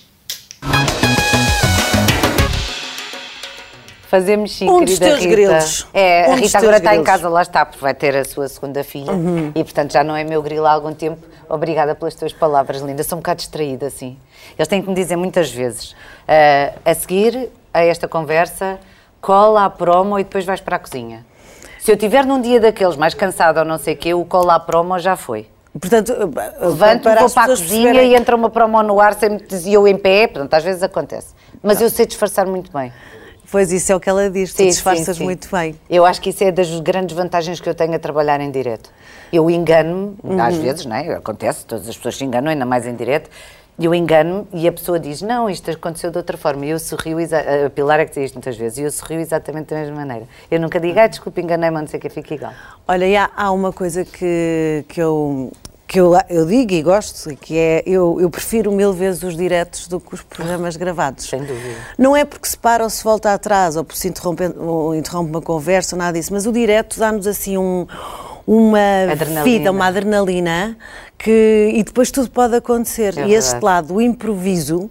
Fazemos 4.20 4.52
sim, 4.56 4.70
Um 4.70 4.86
dos 4.86 4.98
querida 4.98 5.06
teus 5.08 5.20
Rita. 5.20 5.30
grilos. 5.32 5.88
É, 5.94 6.26
Um 6.30 6.32
a 6.32 6.36
dos 6.36 6.46
Rita 6.46 6.58
agora 6.60 6.78
está 6.78 6.96
em 6.96 7.04
casa, 7.04 7.28
lá 7.30 7.42
está, 7.42 7.66
porque 7.66 7.82
vai 7.82 7.94
ter 7.94 8.16
a 8.16 8.24
sua 8.24 8.48
segunda 8.48 8.82
filha 8.84 9.12
e, 9.54 9.64
portanto, 9.64 9.92
já 9.92 10.04
não 10.06 10.16
é 10.16 10.24
meu 10.24 10.42
grilo 10.42 10.66
há 10.66 10.72
algum 10.72 10.94
tempo. 10.94 11.22
Obrigada 11.50 11.94
pelas 11.94 12.16
tuas 12.16 12.32
palavras, 12.34 12.82
linda. 12.82 13.04
Sou 13.04 13.18
um 13.18 13.22
bocado 13.22 13.38
distraída, 13.40 13.88
assim. 13.88 14.18
Eles 14.58 14.68
têm 14.68 14.82
que 14.82 14.88
me 14.88 14.96
dizer 14.96 15.16
muitas 15.18 15.52
vezes, 15.52 15.94
ah, 16.28 16.74
a 16.86 16.94
seguir 16.94 17.50
a 17.74 17.84
esta 17.84 18.08
conversa, 18.08 18.80
cola 19.20 19.66
à 19.66 19.70
promo 19.70 20.18
e 20.18 20.24
depois 20.24 20.46
vais 20.46 20.62
para 20.62 20.78
a 20.78 20.80
cozinha. 20.80 21.26
Se 21.80 21.92
eu 21.92 21.96
estiver 21.96 22.26
num 22.26 22.40
dia 22.42 22.60
daqueles 22.60 22.96
mais 22.96 23.14
cansado 23.14 23.58
ou 23.60 23.66
não 23.66 23.78
sei 23.78 23.96
o 23.96 23.98
quê, 23.98 24.14
o 24.14 24.24
cola 24.24 24.56
à 24.56 24.60
promo 24.60 24.98
já 24.98 25.16
foi. 25.16 25.48
Portanto, 25.80 26.14
Levanto-me, 26.62 27.00
para 27.04 27.20
vou 27.20 27.30
para 27.30 27.44
a 27.44 27.48
cozinha 27.48 27.68
perceberem- 27.92 28.12
e 28.14 28.16
entra 28.16 28.34
uma 28.36 28.50
promo 28.50 28.82
no 28.82 29.00
ar 29.02 29.14
sem 29.14 29.30
me 29.32 29.38
dizer 29.42 29.74
eu 29.74 29.86
em 29.86 29.98
pé, 29.98 30.26
portanto, 30.26 30.54
às 30.54 30.64
vezes 30.64 30.82
acontece. 30.82 31.36
Mas 31.62 31.82
eu 31.82 31.90
sei 31.90 32.06
disfarçar 32.06 32.46
muito 32.48 32.72
bem. 32.72 32.94
Pois 33.52 33.72
isso 33.72 33.92
é 33.92 33.96
o 33.96 34.00
que 34.00 34.10
ela 34.10 34.30
diz, 34.30 34.54
tu 34.54 34.58
Sim, 34.58 34.68
disfarças 34.70 35.06
sim, 35.18 35.22
sim. 35.22 35.24
muito 35.24 35.48
bem. 35.52 35.76
Eu 35.90 36.06
acho 36.06 36.20
que 36.22 36.30
isso 36.30 36.44
é 36.44 36.52
das 36.52 36.80
grandes 36.80 37.16
vantagens 37.16 37.60
que 37.60 37.70
eu 37.70 37.76
tenho 37.76 37.94
a 37.96 38.00
trabalhar 38.00 38.40
em 38.42 38.50
direto. 38.52 38.90
Eu 39.32 39.50
engano-me, 39.50 40.16
Uhum. 40.24 40.42
às 40.42 40.56
vezes, 40.58 40.86
não 40.86 40.96
é? 40.96 41.16
Acontece, 41.16 41.66
todas 41.66 41.88
as 41.88 41.96
pessoas 41.96 42.18
se 42.18 42.24
enganam, 42.24 42.50
ainda 42.52 42.66
mais 42.66 42.86
em 42.88 42.96
direto. 42.96 43.30
Eu 43.78 43.94
engano-me 43.94 44.48
e 44.54 44.68
a 44.68 44.72
pessoa 44.72 44.98
diz: 44.98 45.22
Não, 45.22 45.50
isto 45.50 45.70
aconteceu 45.70 46.10
de 46.10 46.18
outra 46.18 46.38
forma. 46.38 46.66
E 46.66 46.70
eu 46.70 46.80
sorrio, 46.80 47.20
exa- 47.20 47.44
a 47.66 47.70
Pilar 47.70 48.00
é 48.00 48.06
que 48.06 48.14
diz 48.14 48.26
isto 48.28 48.36
muitas 48.36 48.56
vezes, 48.56 48.78
e 48.78 48.84
eu 48.84 48.92
sorrio 48.92 49.20
exatamente 49.20 49.68
da 49.74 49.76
mesma 49.82 49.96
maneira. 49.98 50.26
Eu 50.50 50.62
nunca 50.62 50.80
digo: 50.80 50.98
Ah, 50.98 51.08
desculpa, 51.08 51.42
enganei-me, 51.42 51.78
não 51.82 51.86
sei 51.88 51.98
o 51.98 52.02
que, 52.02 52.08
fica 52.10 52.34
igual. 52.36 52.54
Olha, 52.88 53.06
e 53.06 53.18
há, 53.18 53.30
há 53.36 53.52
uma 53.52 53.74
coisa 53.74 54.06
que, 54.06 54.86
que, 54.88 55.02
eu, 55.02 55.52
que 55.88 56.00
eu, 56.00 56.14
eu 56.30 56.46
digo 56.46 56.74
e 56.74 56.82
gosto, 56.82 57.36
que 57.38 57.58
é 57.58 57.84
eu, 57.86 58.20
eu 58.20 58.30
prefiro 58.30 58.72
mil 58.72 58.92
vezes 58.92 59.22
os 59.24 59.38
diretos 59.38 59.88
do 59.88 60.00
que 60.00 60.16
os 60.16 60.22
programas 60.22 60.76
gravados. 60.76 61.26
Sem 61.26 61.40
dúvida. 61.40 61.76
Não 61.98 62.16
é 62.16 62.26
porque 62.26 62.48
se 62.48 62.58
para 62.58 62.84
ou 62.84 62.90
se 62.90 63.04
volta 63.04 63.34
atrás, 63.34 63.76
ou 63.76 63.84
porque 63.84 64.00
se 64.00 64.08
interrompe, 64.08 64.44
ou 64.58 64.96
interrompe 64.96 65.30
uma 65.30 65.42
conversa, 65.42 65.96
ou 65.96 66.00
nada 66.00 66.18
disso, 66.18 66.34
mas 66.34 66.46
o 66.46 66.52
direto 66.52 67.00
dá-nos 67.00 67.28
assim 67.28 67.58
um, 67.58 67.86
uma 68.48 69.12
Adrenalina. 69.12 69.44
vida, 69.44 69.72
uma 69.72 69.86
adrenalina, 69.88 70.78
que, 71.18 71.72
e 71.74 71.84
depois 71.84 72.12
tudo 72.12 72.30
pode 72.30 72.56
acontecer. 72.56 73.18
É 73.18 73.28
e 73.28 73.34
este 73.34 73.60
lado, 73.64 73.96
o 73.96 74.02
improviso, 74.02 74.90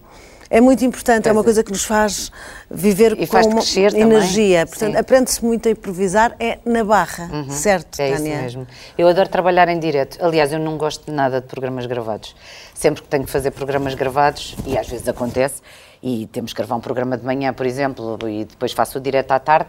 é 0.57 0.61
muito 0.61 0.85
importante, 0.85 1.29
é 1.29 1.33
uma 1.33 1.43
coisa 1.43 1.65
que 1.65 1.73
nos 1.73 1.85
faz 1.85 2.31
viver 2.71 3.13
E 3.21 3.27
com 3.27 3.33
faz 3.33 3.47
crescer 3.47 3.91
também. 3.91 4.07
energia. 4.07 4.65
Portanto, 4.67 4.93
Sim. 4.93 4.99
aprende-se 4.99 5.45
muito 5.45 5.69
a 5.69 5.73
improvisar, 5.73 6.37
é 6.39 6.59
na 6.65 6.85
barra, 6.85 7.29
certo, 7.51 8.01
É 8.01 8.13
Tânia? 8.13 8.35
isso 8.35 8.43
mesmo. 8.43 8.67
Eu 8.97 9.09
adoro 9.09 9.29
trabalhar 9.29 9.69
em 9.69 9.79
direto. 9.81 10.17
Aliás, 10.25 10.53
eu 10.53 10.61
não 10.61 10.79
gosto 10.79 11.07
de 11.07 11.13
nada 11.13 11.41
de 11.41 11.47
programas 11.49 11.87
gravados. 11.87 12.37
Sempre 12.73 13.03
que 13.03 13.09
tenho 13.09 13.25
que 13.25 13.31
fazer 13.31 13.51
programas 13.51 13.95
gravados, 13.95 14.55
e 14.65 14.79
às 14.79 14.89
vezes 14.89 15.09
acontece, 15.09 15.61
e 16.03 16.27
temos 16.29 16.53
que 16.53 16.59
gravar 16.59 16.77
um 16.77 16.81
programa 16.81 17.17
de 17.19 17.25
manhã, 17.25 17.53
por 17.53 17.67
exemplo, 17.67 18.17
e 18.29 18.45
depois 18.45 18.73
faço 18.73 18.99
o 18.99 19.01
direto 19.01 19.33
à 19.33 19.39
tarde, 19.41 19.69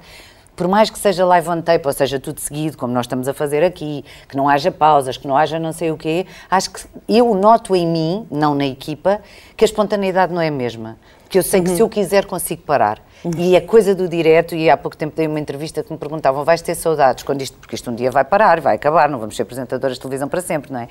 por 0.56 0.68
mais 0.68 0.90
que 0.90 0.98
seja 0.98 1.26
live 1.26 1.50
on 1.50 1.62
tape, 1.62 1.86
ou 1.86 1.94
seja, 1.94 2.20
tudo 2.20 2.40
seguido, 2.40 2.78
como 2.78 2.94
nós 2.94 3.06
estamos 3.06 3.28
a 3.28 3.34
fazer 3.34 3.64
aqui, 3.64 4.04
que 4.28 4.38
não 4.38 4.48
haja 4.48 4.72
pausas, 4.72 5.18
que 5.18 5.28
não 5.28 5.36
haja 5.36 5.60
não 5.60 5.74
sei 5.74 5.92
o 5.92 5.98
quê, 5.98 6.26
acho 6.50 6.72
que 6.72 6.82
eu 7.08 7.34
noto 7.36 7.76
em 7.76 7.86
mim, 7.88 8.26
não 8.32 8.56
na 8.56 8.66
equipa, 8.66 9.20
que 9.58 9.64
a 9.64 9.68
espontaneidade 9.68 10.34
não 10.34 10.42
é 10.42 10.48
a 10.48 10.52
mesma. 10.52 10.98
que 11.28 11.40
eu 11.40 11.44
sei 11.44 11.62
que 11.62 11.70
se 11.72 11.82
eu 11.82 11.90
quiser 11.90 12.26
consigo 12.26 12.62
parar. 12.62 13.02
E 13.38 13.58
a 13.58 13.62
coisa 13.62 13.96
do 13.96 14.08
direto, 14.08 14.54
e 14.56 14.70
há 14.70 14.78
pouco 14.78 14.96
tempo 14.96 15.16
dei 15.16 15.26
uma 15.26 15.40
entrevista 15.40 15.84
que 15.84 15.92
me 15.92 15.98
perguntavam, 15.98 16.44
vais 16.44 16.62
ter 16.62 16.76
saudades 16.76 17.24
quando 17.24 17.42
isto, 17.42 17.58
porque 17.58 17.76
isto 17.76 17.90
um 17.90 17.96
dia 17.96 18.12
vai 18.12 18.24
parar, 18.24 18.62
vai 18.62 18.76
acabar, 18.76 19.10
não 19.10 19.18
vamos 19.18 19.36
ser 19.36 19.42
apresentadoras 19.42 19.98
de 19.98 20.02
televisão 20.02 20.30
para 20.30 20.42
sempre, 20.42 20.72
não 20.72 20.80
é? 20.80 20.88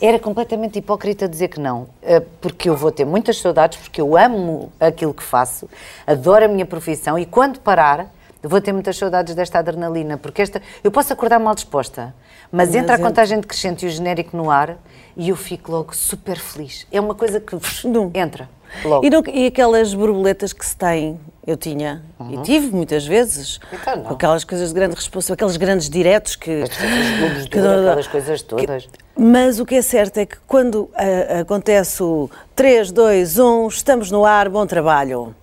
Era 0.00 0.18
completamente 0.18 0.78
hipócrita 0.78 1.28
dizer 1.28 1.48
que 1.48 1.58
não, 1.58 1.88
eh, 2.02 2.22
porque 2.40 2.70
eu 2.70 2.76
vou 2.76 2.92
ter 2.92 3.04
muitas 3.04 3.38
saudades, 3.38 3.78
porque 3.78 4.00
eu 4.00 4.16
amo 4.16 4.72
aquilo 4.78 5.12
que 5.12 5.22
faço, 5.22 5.68
adoro 6.06 6.44
a 6.44 6.48
minha 6.48 6.64
profissão 6.64 7.18
e 7.18 7.26
quando 7.26 7.58
parar, 7.58 8.06
vou 8.48 8.60
ter 8.60 8.72
muitas 8.72 8.96
saudades 8.96 9.34
desta 9.34 9.58
adrenalina, 9.58 10.16
porque 10.18 10.42
esta, 10.42 10.60
eu 10.82 10.90
posso 10.90 11.12
acordar 11.12 11.38
mal 11.38 11.54
disposta, 11.54 12.14
mas, 12.50 12.68
Mas 12.68 12.74
entra 12.76 12.96
a 12.96 12.98
é- 12.98 13.02
contagem 13.02 13.40
crescente 13.40 13.84
e 13.84 13.88
o 13.88 13.90
genérico 13.90 14.36
no 14.36 14.50
ar 14.50 14.76
e 15.16 15.28
eu 15.28 15.36
fico 15.36 15.70
logo 15.72 15.94
super 15.94 16.38
feliz. 16.38 16.86
É 16.90 17.00
uma 17.00 17.14
coisa 17.14 17.40
que 17.40 17.56
Não. 17.86 18.10
entra 18.14 18.48
logo. 18.84 19.04
E, 19.06 19.10
não- 19.10 19.22
e 19.26 19.46
aquelas 19.46 19.94
borboletas 19.94 20.52
que 20.52 20.64
se 20.64 20.74
tem, 20.76 21.20
eu 21.46 21.56
tinha 21.56 22.02
e 22.30 22.38
tive 22.42 22.70
muitas 22.74 23.06
vezes, 23.06 23.58
Então 23.72 24.02
com 24.02 24.14
aquelas 24.14 24.44
coisas 24.44 24.68
de 24.68 24.74
grande 24.74 24.94
responsabilidade, 24.94 25.44
aqueles 25.44 25.56
grandes 25.56 25.90
diretos 25.90 26.36
que. 26.36 26.62
De 26.64 27.48
que- 27.48 27.58
ouro, 27.58 27.80
aquelas 27.88 28.06
coisas 28.08 28.42
todas. 28.42 28.88
Mas 29.16 29.58
o 29.60 29.66
que 29.66 29.74
é 29.74 29.82
certo 29.82 30.18
é 30.18 30.26
que 30.26 30.36
quando 30.46 30.88
ah, 30.94 31.40
acontece 31.40 32.02
o 32.02 32.30
3, 32.56 32.90
2, 32.92 33.38
1, 33.38 33.68
estamos 33.68 34.10
no 34.10 34.24
ar, 34.24 34.48
bom 34.48 34.66
trabalho. 34.66 35.34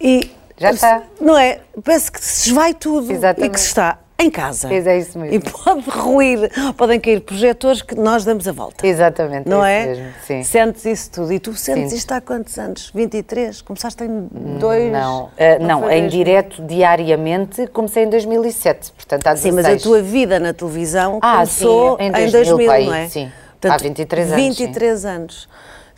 E. 0.00 0.30
Já 0.58 0.70
está. 0.70 1.02
Não 1.20 1.36
é? 1.38 1.60
Parece 1.84 2.10
que 2.12 2.20
se 2.24 2.52
vai 2.52 2.74
tudo 2.74 3.10
e 3.10 3.14
Exatamente. 3.14 3.52
que 3.52 3.60
se 3.60 3.66
está 3.66 3.98
em 4.20 4.28
casa. 4.30 4.66
Pois 4.66 4.84
é 4.84 4.98
isso 4.98 5.16
mesmo. 5.16 5.36
E 5.36 5.38
pode 5.38 5.88
ruir, 5.88 6.50
podem 6.76 6.98
cair 6.98 7.20
projetores 7.20 7.82
que 7.82 7.94
nós 7.94 8.24
damos 8.24 8.48
a 8.48 8.52
volta. 8.52 8.84
Exatamente, 8.84 9.48
Não 9.48 9.64
é 9.64 9.82
é? 9.82 9.86
mesmo, 9.86 10.06
sim. 10.26 10.42
Sentes 10.42 10.84
isso 10.84 11.12
tudo. 11.12 11.32
E 11.32 11.38
tu 11.38 11.54
sentes 11.54 11.90
Sim. 11.92 11.96
isto 11.98 12.10
há 12.12 12.20
quantos 12.20 12.58
anos? 12.58 12.90
23? 12.92 13.62
Começaste 13.62 14.02
em 14.02 14.28
dois? 14.58 14.90
Não, 14.92 15.30
eh, 15.36 15.60
não, 15.60 15.82
foi 15.82 15.94
em 15.98 16.08
direto 16.08 16.60
diariamente 16.66 17.68
comecei 17.68 18.02
em 18.04 18.10
2007, 18.10 18.90
portanto 18.92 19.26
há 19.28 19.34
16. 19.34 19.54
Sim, 19.54 19.62
mas 19.62 19.80
a 19.80 19.80
tua 19.80 20.02
vida 20.02 20.40
na 20.40 20.52
televisão 20.52 21.20
Ah, 21.22 21.34
começou 21.34 21.96
sim, 21.96 22.02
em 22.02 22.08
em 22.08 22.10
2000, 22.12 22.32
2000, 22.32 22.66
pai, 22.66 22.84
não 22.86 22.94
é? 22.94 23.08
sim. 23.08 23.30
Há 23.68 23.76
23 23.76 24.32
anos, 24.32 24.44
23 24.44 25.04
anos. 25.04 25.48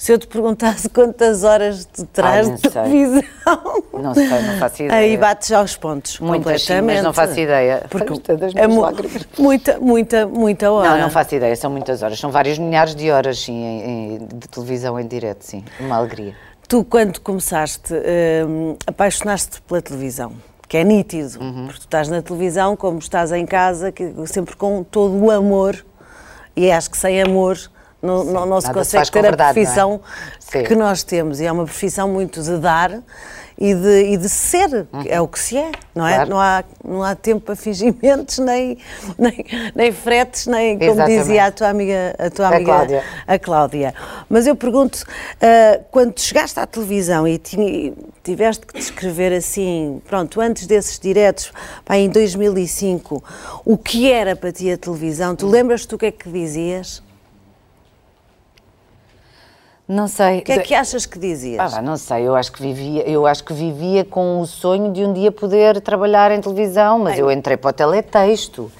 Se 0.01 0.13
eu 0.15 0.19
te 0.19 0.27
perguntasse 0.27 0.89
quantas 0.91 1.45
horas 1.45 1.85
tu 1.85 2.07
não 2.23 2.55
de 2.57 2.63
televisão, 2.63 3.23
Não 3.93 4.15
sei, 4.15 4.29
não 4.29 4.59
faço 4.59 4.83
ideia. 4.85 4.99
aí 4.99 5.17
bates 5.19 5.49
já 5.49 5.63
os 5.63 5.77
pontos 5.77 6.19
Muitas, 6.21 6.63
sim, 6.63 6.69
completamente. 6.69 6.95
mas 6.97 7.05
não 7.05 7.13
faço 7.13 7.39
ideia. 7.39 7.85
Porque 7.91 8.13
é 8.55 8.55
minhas 8.55 8.75
mu- 8.75 8.81
lágrimas. 8.81 9.29
muita, 9.39 9.79
muita, 9.79 10.27
muita 10.27 10.73
hora. 10.73 10.89
Não, 10.93 10.99
não 11.03 11.11
faço 11.11 11.35
ideia, 11.35 11.55
são 11.55 11.71
muitas 11.71 12.03
horas, 12.03 12.19
são 12.19 12.31
vários 12.31 12.57
milhares 12.59 12.95
de 12.95 13.11
horas 13.11 13.41
sim, 13.41 14.27
de 14.33 14.49
televisão 14.49 14.99
em 14.99 15.07
direto, 15.07 15.43
sim, 15.43 15.63
uma 15.79 15.97
alegria. 15.97 16.35
Tu, 16.67 16.83
quando 16.85 17.21
começaste, 17.21 17.93
hum, 18.49 18.77
apaixonaste 18.87 19.61
pela 19.61 19.83
televisão, 19.83 20.33
que 20.67 20.79
é 20.79 20.85
nítido, 20.85 21.39
Uhum. 21.43 21.65
porque 21.67 21.81
tu 21.81 21.85
estás 21.85 22.09
na 22.09 22.23
televisão 22.23 22.75
como 22.75 22.99
estás 23.01 23.33
em 23.33 23.45
casa, 23.45 23.93
que, 23.93 24.15
sempre 24.29 24.57
com 24.57 24.83
todo 24.83 25.13
o 25.23 25.31
amor, 25.31 25.77
e 26.57 26.73
acho 26.73 26.91
que 26.91 26.97
sem 26.97 27.21
amor 27.21 27.59
não, 28.03 28.25
não, 28.25 28.47
não 28.47 28.61
se 28.61 28.67
se 28.69 28.73
consegue 28.73 29.07
com 29.11 29.21
ter 29.21 29.27
a 29.27 29.29
é? 29.29 29.37
profissão 29.53 30.01
Sim. 30.39 30.63
que 30.65 30.75
nós 30.75 31.03
temos, 31.03 31.41
e 31.41 31.47
é 31.47 31.53
uma 31.53 31.65
profissão 31.65 32.09
muito 32.09 32.43
de 32.43 32.57
dar 32.59 33.01
e 33.63 33.75
de, 33.75 34.05
e 34.13 34.17
de 34.17 34.27
ser, 34.27 34.87
que 35.03 35.09
é 35.11 35.21
o 35.21 35.29
que 35.29 35.39
se 35.39 35.59
é, 35.59 35.71
não 35.95 36.07
é? 36.07 36.21
Uhum. 36.21 36.27
Claro. 36.27 36.31
Não, 36.31 36.41
há, 36.41 36.65
não 36.83 37.03
há 37.03 37.15
tempo 37.15 37.43
para 37.45 37.55
fingimentos, 37.55 38.39
nem, 38.41 38.79
nem, 39.19 39.45
nem 39.75 39.93
fretes, 39.93 40.47
nem, 40.47 40.79
como 40.79 40.93
Exatamente. 40.93 41.21
dizia 41.21 41.45
a 41.45 41.53
tua 41.53 41.69
amiga, 41.69 42.15
a 42.19 42.31
tua 42.31 42.47
A 42.47 42.49
amiga 42.49 42.65
Cláudia. 42.65 43.05
a 43.27 43.39
Cláudia. 43.39 43.95
Mas 44.31 44.47
eu 44.47 44.57
pergunto, 44.57 45.05
ah, 45.43 45.79
quando 45.91 46.19
chegaste 46.19 46.59
à 46.59 46.67
televisão 46.67 47.29
e 47.29 47.37
tinha- 47.37 47.93
tiveste 48.25 48.65
que 48.65 48.79
descrever 48.79 49.31
assim, 49.35 50.01
pronto, 50.09 50.41
antes 50.41 50.67
desses 50.67 50.99
diretos, 50.99 51.53
pá, 51.85 51.99
em 51.99 52.09
2005, 52.09 53.23
o 53.65 53.77
que 53.77 54.11
era 54.11 54.35
para 54.35 54.51
ti 54.53 54.73
a 54.73 54.79
televisão? 54.79 55.37
Tu 55.37 55.47
lembras-te 55.47 55.95
o 55.95 55.99
que 55.99 56.07
é 56.07 56.11
que 56.11 56.31
dizias? 56.31 57.03
Não 59.91 60.07
sei. 60.07 60.39
O 60.39 60.43
que 60.43 60.53
é 60.53 60.59
que 60.61 60.73
achas 60.73 61.05
que 61.05 61.19
dizias? 61.19 61.75
Ah, 61.75 61.83
não 61.83 61.97
sei, 61.97 62.23
eu 62.23 62.37
acho 62.37 62.53
que 62.53 62.63
vivia, 62.63 63.03
eu 63.11 63.27
acho 63.27 63.43
que 63.43 63.53
vivia 63.53 64.05
com 64.05 64.41
o 64.41 64.47
sonho 64.47 64.93
de 64.93 65.05
um 65.05 65.13
dia 65.13 65.33
poder 65.33 65.81
trabalhar 65.81 66.31
em 66.31 66.41
televisão, 66.41 67.01
mas 67.01 67.19
eu 67.19 67.29
entrei 67.29 67.57
para 67.57 67.71
o 67.71 67.73
teletexto, 67.73 68.71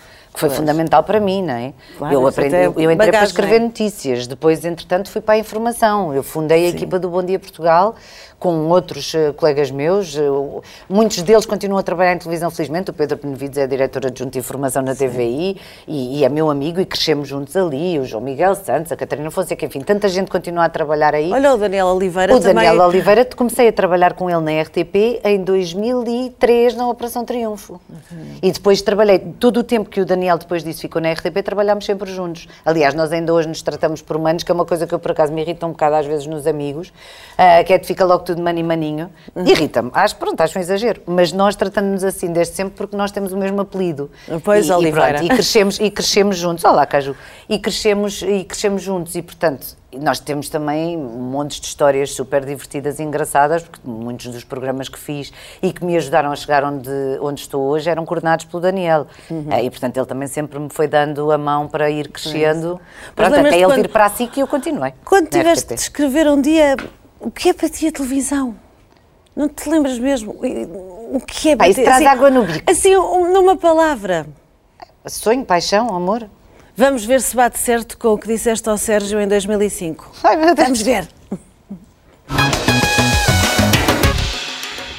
foi 0.41 0.51
fundamental 0.51 1.03
para 1.05 1.21
mim, 1.21 1.43
não 1.43 1.55
é? 1.55 1.73
Claro, 1.99 2.15
eu, 2.15 2.27
aprendi, 2.27 2.55
é 2.57 2.67
eu 2.67 2.71
entrei 2.71 2.97
para 2.97 3.07
bagagem. 3.07 3.27
escrever 3.29 3.61
notícias, 3.61 4.27
depois, 4.27 4.65
entretanto, 4.65 5.11
fui 5.11 5.21
para 5.21 5.35
a 5.35 5.39
informação. 5.39 6.15
Eu 6.15 6.23
fundei 6.23 6.67
a 6.67 6.69
equipa 6.71 6.99
do 6.99 7.09
Bom 7.09 7.23
Dia 7.23 7.39
Portugal 7.39 7.95
com 8.39 8.69
outros 8.71 9.15
eh, 9.15 9.33
colegas 9.37 9.71
meus, 9.71 10.17
o- 10.17 10.63
muitos 10.89 11.21
deles 11.21 11.45
continuam 11.45 11.79
a 11.79 11.83
trabalhar 11.83 12.15
em 12.15 12.19
televisão, 12.19 12.51
felizmente. 12.51 12.89
O 12.91 12.95
Pedro 12.95 13.19
Benevides 13.23 13.59
é 13.59 13.67
diretor 13.67 14.07
adjunto 14.07 14.31
de 14.31 14.39
informação 14.39 14.81
na 14.83 14.95
TVI 14.95 15.59
e, 15.87 16.21
e 16.21 16.25
é 16.25 16.29
meu 16.31 16.49
amigo 16.49 16.81
e 16.81 16.87
crescemos 16.87 17.29
juntos 17.29 17.55
ali. 17.55 17.99
O 17.99 18.07
João 18.07 18.23
Miguel 18.25 18.55
Santos, 18.55 18.91
a 18.93 18.97
Catarina 18.97 19.31
Fonseca, 19.31 19.67
enfim, 19.67 19.81
tanta 19.81 20.09
gente 20.09 20.31
continua 20.31 20.65
a 20.65 20.69
trabalhar 20.71 21.15
aí. 21.15 21.31
Olha, 21.31 21.53
o 21.53 21.59
Daniel 21.59 21.89
Oliveira 21.89 22.35
O 22.35 22.41
também... 22.41 22.55
Daniel 22.65 22.83
Oliveira, 22.87 23.27
comecei 23.37 23.69
a 23.69 23.73
trabalhar 23.75 24.15
com 24.15 24.31
ele 24.31 24.41
na 24.41 24.63
RTP 24.63 25.21
em 25.23 25.45
2003 25.45 26.75
na 26.77 26.89
Operação 26.89 27.25
Triunfo. 27.27 27.79
E 28.43 28.51
depois 28.51 28.81
trabalhei, 28.81 29.19
todo 29.19 29.59
o 29.61 29.63
tempo 29.63 29.91
que 29.91 30.01
o 30.01 30.07
Daniel 30.07 30.30
depois 30.39 30.63
disso 30.63 30.81
ficou 30.81 31.01
na 31.01 31.13
RTP, 31.13 31.43
trabalhámos 31.45 31.85
sempre 31.85 32.11
juntos. 32.13 32.49
Aliás, 32.65 32.95
nós 32.95 33.13
ainda 33.13 33.33
hoje 33.33 33.49
nos 33.49 33.63
tratamos 33.63 34.03
por 34.03 34.17
humanos, 34.17 34.43
que 34.43 34.51
é 34.51 34.55
uma 34.55 34.65
coisa 34.65 34.87
que 34.87 34.95
eu 34.95 34.99
por 34.99 35.11
acaso 35.13 35.33
me 35.33 35.43
irrita 35.43 35.67
um 35.67 35.71
bocado 35.71 35.97
às 35.97 36.07
vezes 36.07 36.27
nos 36.27 36.47
amigos, 36.47 36.93
ah, 37.37 37.63
que 37.65 37.73
é 37.73 37.79
de 37.79 37.87
fica 37.87 38.05
logo 38.05 38.25
tudo 38.25 38.43
mani 38.43 38.63
maninho. 38.63 39.11
Irrita-me, 39.37 39.91
acho, 39.95 40.17
pronto, 40.17 40.41
acho 40.41 40.59
um 40.59 40.63
exagero. 40.63 41.03
Mas 41.07 41.33
nós 41.33 41.57
tratamos-nos 41.57 42.05
assim 42.05 42.33
desde 42.33 42.55
sempre 42.55 42.75
porque 42.75 42.97
nós 42.97 43.11
temos 43.11 43.33
o 43.33 43.37
mesmo 43.37 43.61
apelido. 43.61 44.11
Pois, 44.45 44.69
e, 44.69 44.73
Oliveira. 44.73 45.09
E, 45.09 45.13
pronto, 45.13 45.25
e 45.25 45.29
crescemos, 45.29 45.81
e 45.81 45.91
crescemos 45.91 46.37
juntos. 46.37 46.65
Olá, 46.65 46.87
Caju. 46.87 47.17
E 47.49 47.59
crescemos, 47.59 48.23
e 48.23 48.45
crescemos 48.45 48.83
juntos. 48.83 49.15
E, 49.15 49.23
portanto, 49.23 49.80
nós 49.93 50.21
temos 50.21 50.49
também 50.49 50.97
montes 50.97 51.59
de 51.61 51.67
histórias 51.67 52.13
super 52.13 52.45
divertidas 52.45 52.99
e 53.01 53.03
engraçadas, 53.03 53.63
porque 53.63 53.81
muitos 53.85 54.27
dos 54.29 54.45
programas 54.45 54.89
que 54.89 54.99
fiz 54.99 55.33
e 55.61 55.73
que 55.73 55.85
me 55.85 55.97
ajudaram 55.97 56.31
a 56.31 56.37
chegar 56.37 56.63
onde, 56.65 56.89
onde 57.21 57.41
estou 57.41 57.63
hoje 57.63 57.91
eram 57.91 58.07
coordenados 58.07 58.45
pelo 58.45 58.61
Daniel. 58.63 59.07
Uhum. 59.31 59.47
Eh, 59.51 59.65
E, 59.65 59.71
portanto, 59.71 59.97
ele 59.97 60.07
também 60.07 60.29
sempre 60.29 60.59
me 60.61 60.69
foi 60.71 60.87
dando 60.87 61.33
a 61.33 61.39
mão 61.39 61.67
para 61.67 61.91
ir 61.91 62.09
crescendo. 62.09 62.81
Mas 63.17 63.29
Pronto, 63.29 63.47
até 63.47 63.57
ele 63.57 63.65
quando- 63.67 63.83
vir 63.83 63.89
para 63.89 64.05
a 64.07 64.11
SIC 64.11 64.37
e 64.37 64.41
eu 64.41 64.47
continuei. 64.47 64.95
Quando 65.05 65.29
tiveste 65.29 65.75
de 65.75 65.81
escrever 65.81 66.29
um 66.29 66.41
dia, 66.41 66.77
o 67.19 67.31
que 67.31 67.49
é 67.49 67.53
para 67.53 67.69
ti 67.69 67.89
a 67.89 67.93
televisão? 67.93 68.55
Não 69.35 69.49
te 69.49 69.69
lembras 69.69 69.99
mesmo? 69.99 70.33
O 71.13 71.21
que 71.21 71.51
é 71.51 71.57
Pá, 71.57 71.65
para 71.65 71.69
isso 71.69 71.81
ti? 71.81 71.85
traz 71.85 72.07
água 72.07 72.31
no 72.31 72.45
bico. 72.45 72.71
Assim, 72.71 72.97
um- 72.97 73.33
numa 73.33 73.57
palavra. 73.57 74.27
Sonho, 75.07 75.45
paixão, 75.45 75.95
amor? 75.97 76.29
Vamos 76.81 77.05
ver 77.05 77.21
se 77.21 77.37
bate 77.37 77.59
certo 77.59 77.99
com 77.99 78.09
o 78.15 78.19
que 78.19 78.27
disseste 78.27 78.67
ao 78.67 78.79
Sérgio 78.79 79.21
em 79.21 79.29
2005. 79.29 80.13
Ai, 80.25 80.35
meu 80.35 80.55
Deus. 80.55 80.67
Vamos 80.67 80.81
ver. 80.81 81.07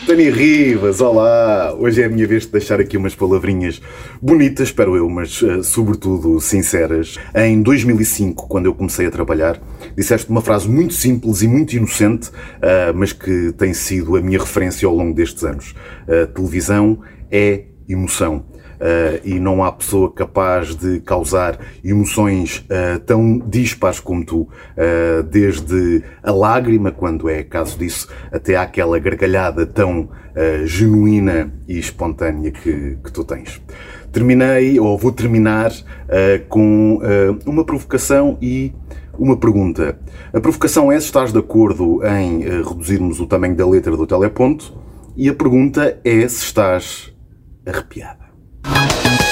Dani 0.06 0.30
Rivas, 0.30 1.02
olá! 1.02 1.74
Hoje 1.74 2.04
é 2.04 2.06
a 2.06 2.10
minha 2.10 2.28
vez 2.28 2.46
de 2.46 2.52
deixar 2.52 2.80
aqui 2.80 2.98
umas 2.98 3.16
palavrinhas 3.16 3.82
bonitas, 4.22 4.68
espero 4.68 4.96
eu, 4.96 5.10
mas 5.10 5.42
eh, 5.42 5.64
sobretudo 5.64 6.40
sinceras. 6.40 7.18
Em 7.34 7.64
2005, 7.64 8.48
quando 8.48 8.68
eu 8.68 8.76
comecei 8.76 9.08
a 9.08 9.12
trabalhar, 9.12 9.60
disseste 9.98 10.30
uma 10.30 10.44
frase 10.44 10.70
muito 10.70 10.94
simples 10.94 11.42
e 11.42 11.48
muito 11.48 11.76
inocente, 11.76 12.30
ah, 12.62 12.94
mas 12.94 13.12
que 13.12 13.54
tem 13.54 13.74
sido 13.74 14.16
a 14.16 14.22
minha 14.22 14.38
referência 14.38 14.88
ao 14.88 14.94
longo 14.94 15.16
destes 15.16 15.44
anos. 15.44 15.74
A 16.08 16.28
televisão 16.28 17.02
é 17.32 17.64
emoção. 17.90 18.51
Uh, 18.82 19.22
e 19.24 19.40
não 19.40 19.64
há 19.64 19.72
pessoa 19.72 20.12
capaz 20.12 20.76
de 20.76 21.00
causar 21.02 21.60
emoções 21.86 22.66
uh, 22.66 23.00
tão 23.06 23.38
dispares 23.38 24.00
como 24.00 24.26
tu, 24.26 24.42
uh, 24.42 25.22
desde 25.30 26.04
a 26.24 26.32
lágrima, 26.32 26.92
quando 26.92 27.30
é 27.30 27.44
caso 27.44 27.78
disso, 27.78 28.08
até 28.32 28.56
àquela 28.56 28.98
gargalhada 28.98 29.66
tão 29.66 30.10
genuína 30.64 31.54
e 31.68 31.78
espontânea 31.78 32.52
que, 32.52 32.98
que 33.04 33.12
tu 33.12 33.24
tens. 33.26 33.62
Terminei, 34.12 34.78
ou 34.78 34.98
vou 34.98 35.12
terminar, 35.12 35.72
uh, 35.72 36.46
com 36.50 36.96
uh, 36.98 37.40
uma 37.46 37.64
provocação 37.64 38.38
e 38.42 38.74
uma 39.18 39.38
pergunta. 39.38 39.98
A 40.34 40.42
provocação 40.42 40.92
é 40.92 41.00
se 41.00 41.06
estás 41.06 41.32
de 41.32 41.40
acordo 41.40 42.02
em 42.06 42.46
uh, 42.46 42.64
reduzirmos 42.68 43.22
o 43.22 43.28
tamanho 43.28 43.56
da 43.56 43.66
letra 43.66 43.96
do 43.96 44.06
teleponto, 44.06 44.78
e 45.16 45.30
a 45.30 45.34
pergunta 45.34 45.98
é 46.04 46.28
se 46.28 46.44
estás 46.44 47.14
arrepiada. 48.64 49.31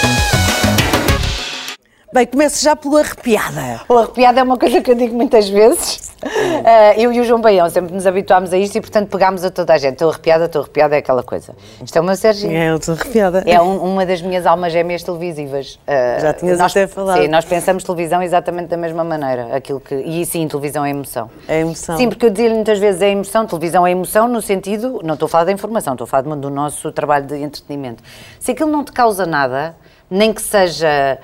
Bem, 2.12 2.26
começo 2.26 2.64
já 2.64 2.76
pela 2.76 3.02
arrepiada. 3.02 3.82
O 3.88 3.94
arrepiado 3.94 4.40
é 4.40 4.42
uma 4.42 4.58
coisa 4.58 4.82
que 4.82 4.90
eu 4.90 4.96
digo 4.96 5.16
muitas 5.16 5.48
vezes. 5.48 6.10
Uh, 6.24 7.00
eu 7.00 7.14
e 7.14 7.20
o 7.20 7.24
João 7.24 7.40
Baião 7.40 7.70
sempre 7.70 7.94
nos 7.94 8.08
habituámos 8.08 8.52
a 8.52 8.58
isto 8.58 8.80
e, 8.80 8.82
portanto, 8.82 9.10
pegámos 9.10 9.46
a 9.46 9.52
toda 9.52 9.74
a 9.74 9.78
gente. 9.78 9.94
Estou 9.94 10.10
arrepiada, 10.10 10.46
estou 10.46 10.64
arrepiada, 10.64 10.96
é 10.96 11.00
aquela 11.00 11.22
coisa. 11.22 11.56
Isto 11.86 11.98
é 11.98 12.02
o 12.02 12.04
meu 12.04 12.16
Serginho. 12.16 12.52
É, 12.52 12.72
eu 12.72 12.78
estou 12.78 12.96
arrepiada. 12.96 13.44
É 13.46 13.62
um, 13.62 13.78
uma 13.78 14.08
das 14.08 14.24
minhas 14.24 14.48
almas 14.48 14.74
gêmeas 14.74 15.04
televisivas. 15.04 15.76
Uh, 15.76 16.20
Já 16.20 16.34
tinhas 16.34 16.58
nós, 16.58 16.72
até 16.72 16.88
falado. 16.88 17.22
Sim, 17.22 17.28
nós 17.28 17.46
pensamos 17.46 17.84
televisão 17.84 18.24
exatamente 18.24 18.70
da 18.70 18.78
mesma 18.78 19.04
maneira. 19.04 19.56
Aquilo 19.56 19.80
que, 19.80 19.94
e 19.94 20.26
sim, 20.26 20.48
televisão 20.48 20.84
é 20.84 20.90
emoção. 20.90 21.30
É 21.48 21.60
emoção. 21.60 21.96
Sim, 21.96 22.10
porque 22.10 22.26
eu 22.26 22.32
dizia-lhe 22.32 22.56
muitas 22.56 22.80
vezes 22.80 23.04
é 23.04 23.10
emoção, 23.12 23.46
televisão 23.46 23.86
é 23.86 23.92
emoção 23.92 24.28
no 24.28 24.42
sentido, 24.42 25.00
não 25.04 25.14
estou 25.14 25.28
a 25.28 25.30
falar 25.30 25.44
da 25.44 25.52
informação, 25.52 25.94
estou 25.94 26.06
a 26.06 26.08
falar 26.08 26.24
do 26.24 26.50
nosso 26.50 26.92
trabalho 26.92 27.28
de 27.28 27.36
entretenimento. 27.36 28.02
Se 28.40 28.50
aquilo 28.50 28.72
não 28.72 28.84
te 28.84 28.92
causa 28.92 29.28
nada, 29.28 29.76
nem 30.10 30.34
que 30.34 30.42
seja 30.42 31.20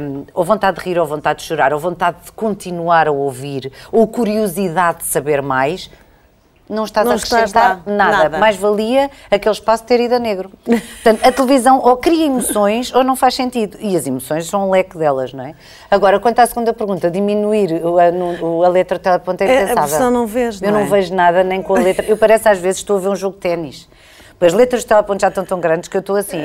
um, 0.00 0.24
ou 0.32 0.44
vontade 0.44 0.78
de 0.78 0.84
rir, 0.84 0.98
ou 0.98 1.06
vontade 1.06 1.40
de 1.40 1.44
chorar, 1.46 1.72
ou 1.72 1.78
vontade 1.80 2.16
de 2.24 2.32
continuar 2.32 3.08
a 3.08 3.12
ouvir, 3.12 3.72
ou 3.90 4.06
curiosidade 4.06 4.98
de 4.98 5.04
saber 5.06 5.42
mais, 5.42 5.90
não 6.70 6.84
estás 6.84 7.04
Não 7.04 7.12
a 7.12 7.16
acrescentar 7.16 7.82
nada. 7.84 8.18
nada. 8.22 8.38
Mais 8.38 8.56
valia 8.56 9.10
aquele 9.30 9.52
espaço 9.52 9.84
ter 9.84 10.00
ido 10.00 10.14
a 10.14 10.18
negro. 10.18 10.50
Portanto, 10.64 11.20
a 11.26 11.30
televisão 11.32 11.78
ou 11.80 11.96
cria 11.98 12.24
emoções 12.24 12.94
ou 12.94 13.04
não 13.04 13.14
faz 13.14 13.34
sentido. 13.34 13.76
E 13.78 13.94
as 13.94 14.06
emoções 14.06 14.46
são 14.46 14.68
um 14.68 14.70
leque 14.70 14.96
delas, 14.96 15.34
não 15.34 15.44
é? 15.44 15.54
Agora, 15.90 16.18
quanto 16.18 16.38
à 16.38 16.46
segunda 16.46 16.72
pergunta, 16.72 17.10
diminuir 17.10 17.82
a, 17.84 18.66
a 18.66 18.68
letra 18.70 18.98
teleponto 18.98 19.42
é 19.42 19.48
É, 19.48 19.58
a 19.58 19.62
impensável. 19.72 20.10
não 20.10 20.26
vês, 20.26 20.62
Eu 20.62 20.70
não 20.70 20.78
não 20.80 20.86
é? 20.86 20.88
vejo 20.88 21.14
nada 21.14 21.44
nem 21.44 21.60
com 21.60 21.74
a 21.74 21.78
letra. 21.80 22.06
Eu 22.06 22.16
parece 22.16 22.48
às 22.48 22.58
vezes 22.58 22.78
estou 22.78 22.96
a 22.96 23.00
ver 23.00 23.08
um 23.08 23.16
jogo 23.16 23.34
de 23.34 23.40
ténis. 23.42 23.86
As 24.44 24.52
letras 24.52 24.82
de 24.82 24.88
teleponto 24.88 25.20
já 25.20 25.28
estão 25.28 25.44
tão 25.44 25.60
grandes 25.60 25.88
que 25.88 25.96
eu 25.96 26.00
estou 26.00 26.16
assim. 26.16 26.38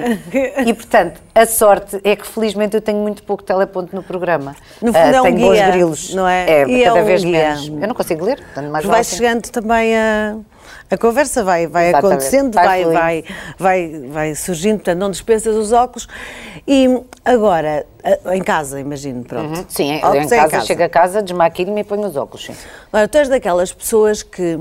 E, 0.66 0.74
portanto, 0.74 1.20
a 1.34 1.46
sorte 1.46 2.00
é 2.04 2.16
que 2.16 2.28
felizmente 2.28 2.76
eu 2.76 2.82
tenho 2.82 3.00
muito 3.00 3.24
pouco 3.24 3.42
teleponto 3.44 3.96
no 3.96 4.04
programa. 4.04 4.56
No 4.82 4.94
fundo 4.94 4.98
Ah, 4.98 5.16
é 5.16 5.22
um 5.22 5.24
tenho 5.24 5.40
bons 5.40 5.52
guia, 5.54 5.72
grilos. 5.72 6.14
não 6.14 6.28
é? 6.28 6.46
É, 6.50 6.68
E 6.68 6.84
é 6.84 6.88
cada 6.88 7.02
um 7.02 7.06
vez 7.06 7.24
guia. 7.24 7.32
menos. 7.56 7.68
Eu 7.68 7.88
não 7.88 7.96
consigo 7.96 8.24
ler, 8.26 8.38
portanto, 8.38 8.70
mais 8.72 8.86
Vai 8.86 9.00
assim. 9.02 9.16
chegando 9.16 9.50
também 9.50 9.96
a, 9.98 10.36
a 10.92 10.98
conversa, 10.98 11.44
vai, 11.44 11.66
vai 11.66 11.90
Exatamente. 11.90 12.14
acontecendo, 12.14 12.54
Vai 12.54 12.86
vai, 12.86 13.24
vai, 13.58 14.02
vai, 14.10 14.36
surgindo, 14.36 14.76
portanto 14.78 15.00
não 15.00 15.10
dispensas 15.10 15.56
os 15.56 15.72
óculos. 15.72 16.08
E 16.68 17.02
agora, 17.26 17.86
em 18.34 18.44
casa, 18.44 18.80
imagino, 18.80 19.24
pronto. 19.24 19.66
Sim, 19.70 20.00
eu 20.00 20.08
Óculos 20.08 20.32
em 20.32 20.36
é 20.36 20.48
casa, 20.48 20.66
chego 20.66 20.84
a 20.84 20.90
casa, 20.90 21.22
desmaquilho-me 21.24 21.82
e 21.82 21.84
ponho 21.84 22.06
os 22.08 22.16
óculos. 22.16 22.46
Sim. 22.46 22.56
Agora, 22.92 23.08
tu 23.08 23.18
és 23.18 23.30
daquelas 23.30 23.72
pessoas 23.74 24.22
que, 24.22 24.60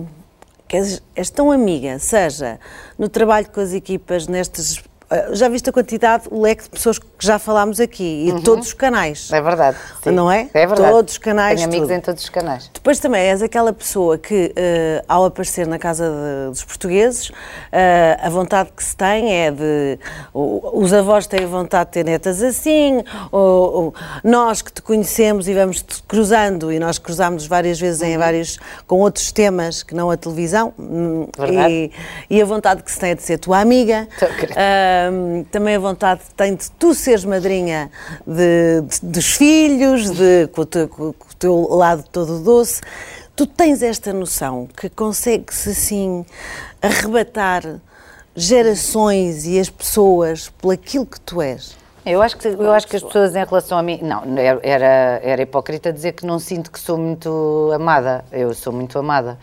que 0.69 0.77
és, 0.77 1.31
tão 1.31 1.51
amiga, 1.51 1.99
seja 1.99 2.59
no 2.99 3.09
trabalho 3.09 3.49
com 3.51 3.61
as 3.61 3.73
equipas, 3.73 4.27
nestes. 4.27 4.83
Ah, 5.11 5.29
Já 5.33 5.49
viste 5.49 5.69
a 5.71 5.73
quantidade, 5.73 6.25
o 6.31 6.41
leque 6.43 6.65
de 6.65 6.71
pessoas 6.71 6.99
que 6.99 7.07
já 7.19 7.39
falámos 7.39 7.81
aqui 7.81 8.29
e 8.29 8.33
de 8.33 8.43
todos 8.43 8.69
os 8.69 8.73
canais. 8.73 9.31
É 9.33 9.41
verdade. 9.41 9.77
sim. 10.03 10.11
Não 10.11 10.31
é? 10.31 10.49
É 10.55 10.67
verdade. 10.67 10.91
Todos 10.93 11.13
os 11.15 11.19
canais, 11.19 11.57
Tenho 11.61 11.69
amigos 11.69 11.89
tudo. 11.89 11.97
em 11.97 12.01
todos 12.01 12.23
os 12.25 12.29
canais. 12.29 12.71
Depois 12.73 12.99
também 12.99 13.23
és 13.23 13.43
aquela 13.43 13.73
pessoa 13.73 14.19
que, 14.19 14.53
eh, 14.57 15.03
ao 15.09 15.25
aparecer 15.25 15.67
na 15.67 15.79
casa 15.79 16.05
de- 16.11 16.51
dos 16.51 16.65
portugueses, 16.65 17.31
eh, 17.73 18.19
a 18.21 18.29
vontade 18.29 18.71
que 18.77 18.83
se 18.85 18.97
tem 18.97 19.33
é 19.35 19.51
de. 19.51 19.99
o- 20.35 20.81
os 20.81 20.93
avós 20.93 21.27
têm 21.27 21.47
vontade 21.47 21.87
de 21.91 21.93
ter 21.95 22.05
netas 22.05 22.43
assim, 22.43 23.03
ou, 23.33 23.41
ou 23.85 23.95
nós 24.25 24.61
que 24.63 24.73
te 24.73 24.83
conhecemos 24.83 25.49
e 25.49 25.55
vamos 25.55 25.83
te 25.83 26.03
cruzando, 26.03 26.73
e 26.73 26.79
nós 26.79 26.99
cruzámos 26.99 27.47
várias 27.47 27.79
vezes 27.81 28.03
em 28.03 28.17
vários. 28.19 28.59
com 28.87 29.01
outros 29.01 29.33
temas 29.33 29.83
que 29.83 29.95
não 29.95 30.11
a 30.11 30.17
televisão, 30.17 30.73
hum, 30.79 31.29
Verdade. 31.37 31.73
e, 32.31 32.37
e 32.37 32.43
a 32.43 32.45
vontade 32.45 32.83
que 32.83 32.91
se 32.93 32.99
tem 32.99 33.11
é 33.11 33.15
de 33.15 33.23
ser 33.23 33.39
tua 33.39 33.59
amiga. 33.61 34.07
Tô 34.19 34.27
Ahm, 35.09 35.45
também 35.51 35.77
a 35.77 35.79
vontade 35.79 36.21
tem 36.37 36.55
de 36.55 36.71
tu 36.73 36.95
seres 36.95 37.25
madrinha 37.25 37.91
de- 38.27 38.83
de- 38.83 39.01
dos 39.07 39.27
filhos, 39.37 40.11
de, 40.11 40.47
com, 40.49 40.63
o 40.63 40.67
teu, 40.67 40.89
com 40.89 41.09
o 41.11 41.15
teu 41.39 41.69
lado 41.71 42.05
todo 42.11 42.39
doce. 42.41 42.81
Tu 43.35 43.47
tens 43.47 43.83
esta 43.83 44.13
noção 44.13 44.67
que 44.77 44.89
consegue-se 44.89 45.71
assim 45.71 46.25
arrebatar 46.81 47.63
gerações 48.35 49.47
e 49.47 49.59
as 49.59 49.69
pessoas 49.69 50.49
por 50.59 50.73
aquilo 50.73 51.07
que 51.07 51.21
tu 51.21 51.41
és. 51.43 51.77
Eu 52.05 52.23
acho, 52.23 52.37
que, 52.37 52.47
eu 52.47 52.71
acho 52.71 52.87
que 52.87 52.95
as 52.97 53.03
pessoas 53.03 53.35
em 53.35 53.45
relação 53.45 53.77
a 53.77 53.83
mim. 53.83 53.99
Não, 54.01 54.23
era, 54.63 55.21
era 55.25 55.43
hipócrita 55.43 55.93
dizer 55.93 56.13
que 56.13 56.25
não 56.25 56.39
sinto 56.39 56.71
que 56.71 56.79
sou 56.79 56.97
muito 56.97 57.71
amada. 57.75 58.25
Eu 58.31 58.55
sou 58.55 58.73
muito 58.73 58.97
amada. 58.97 59.37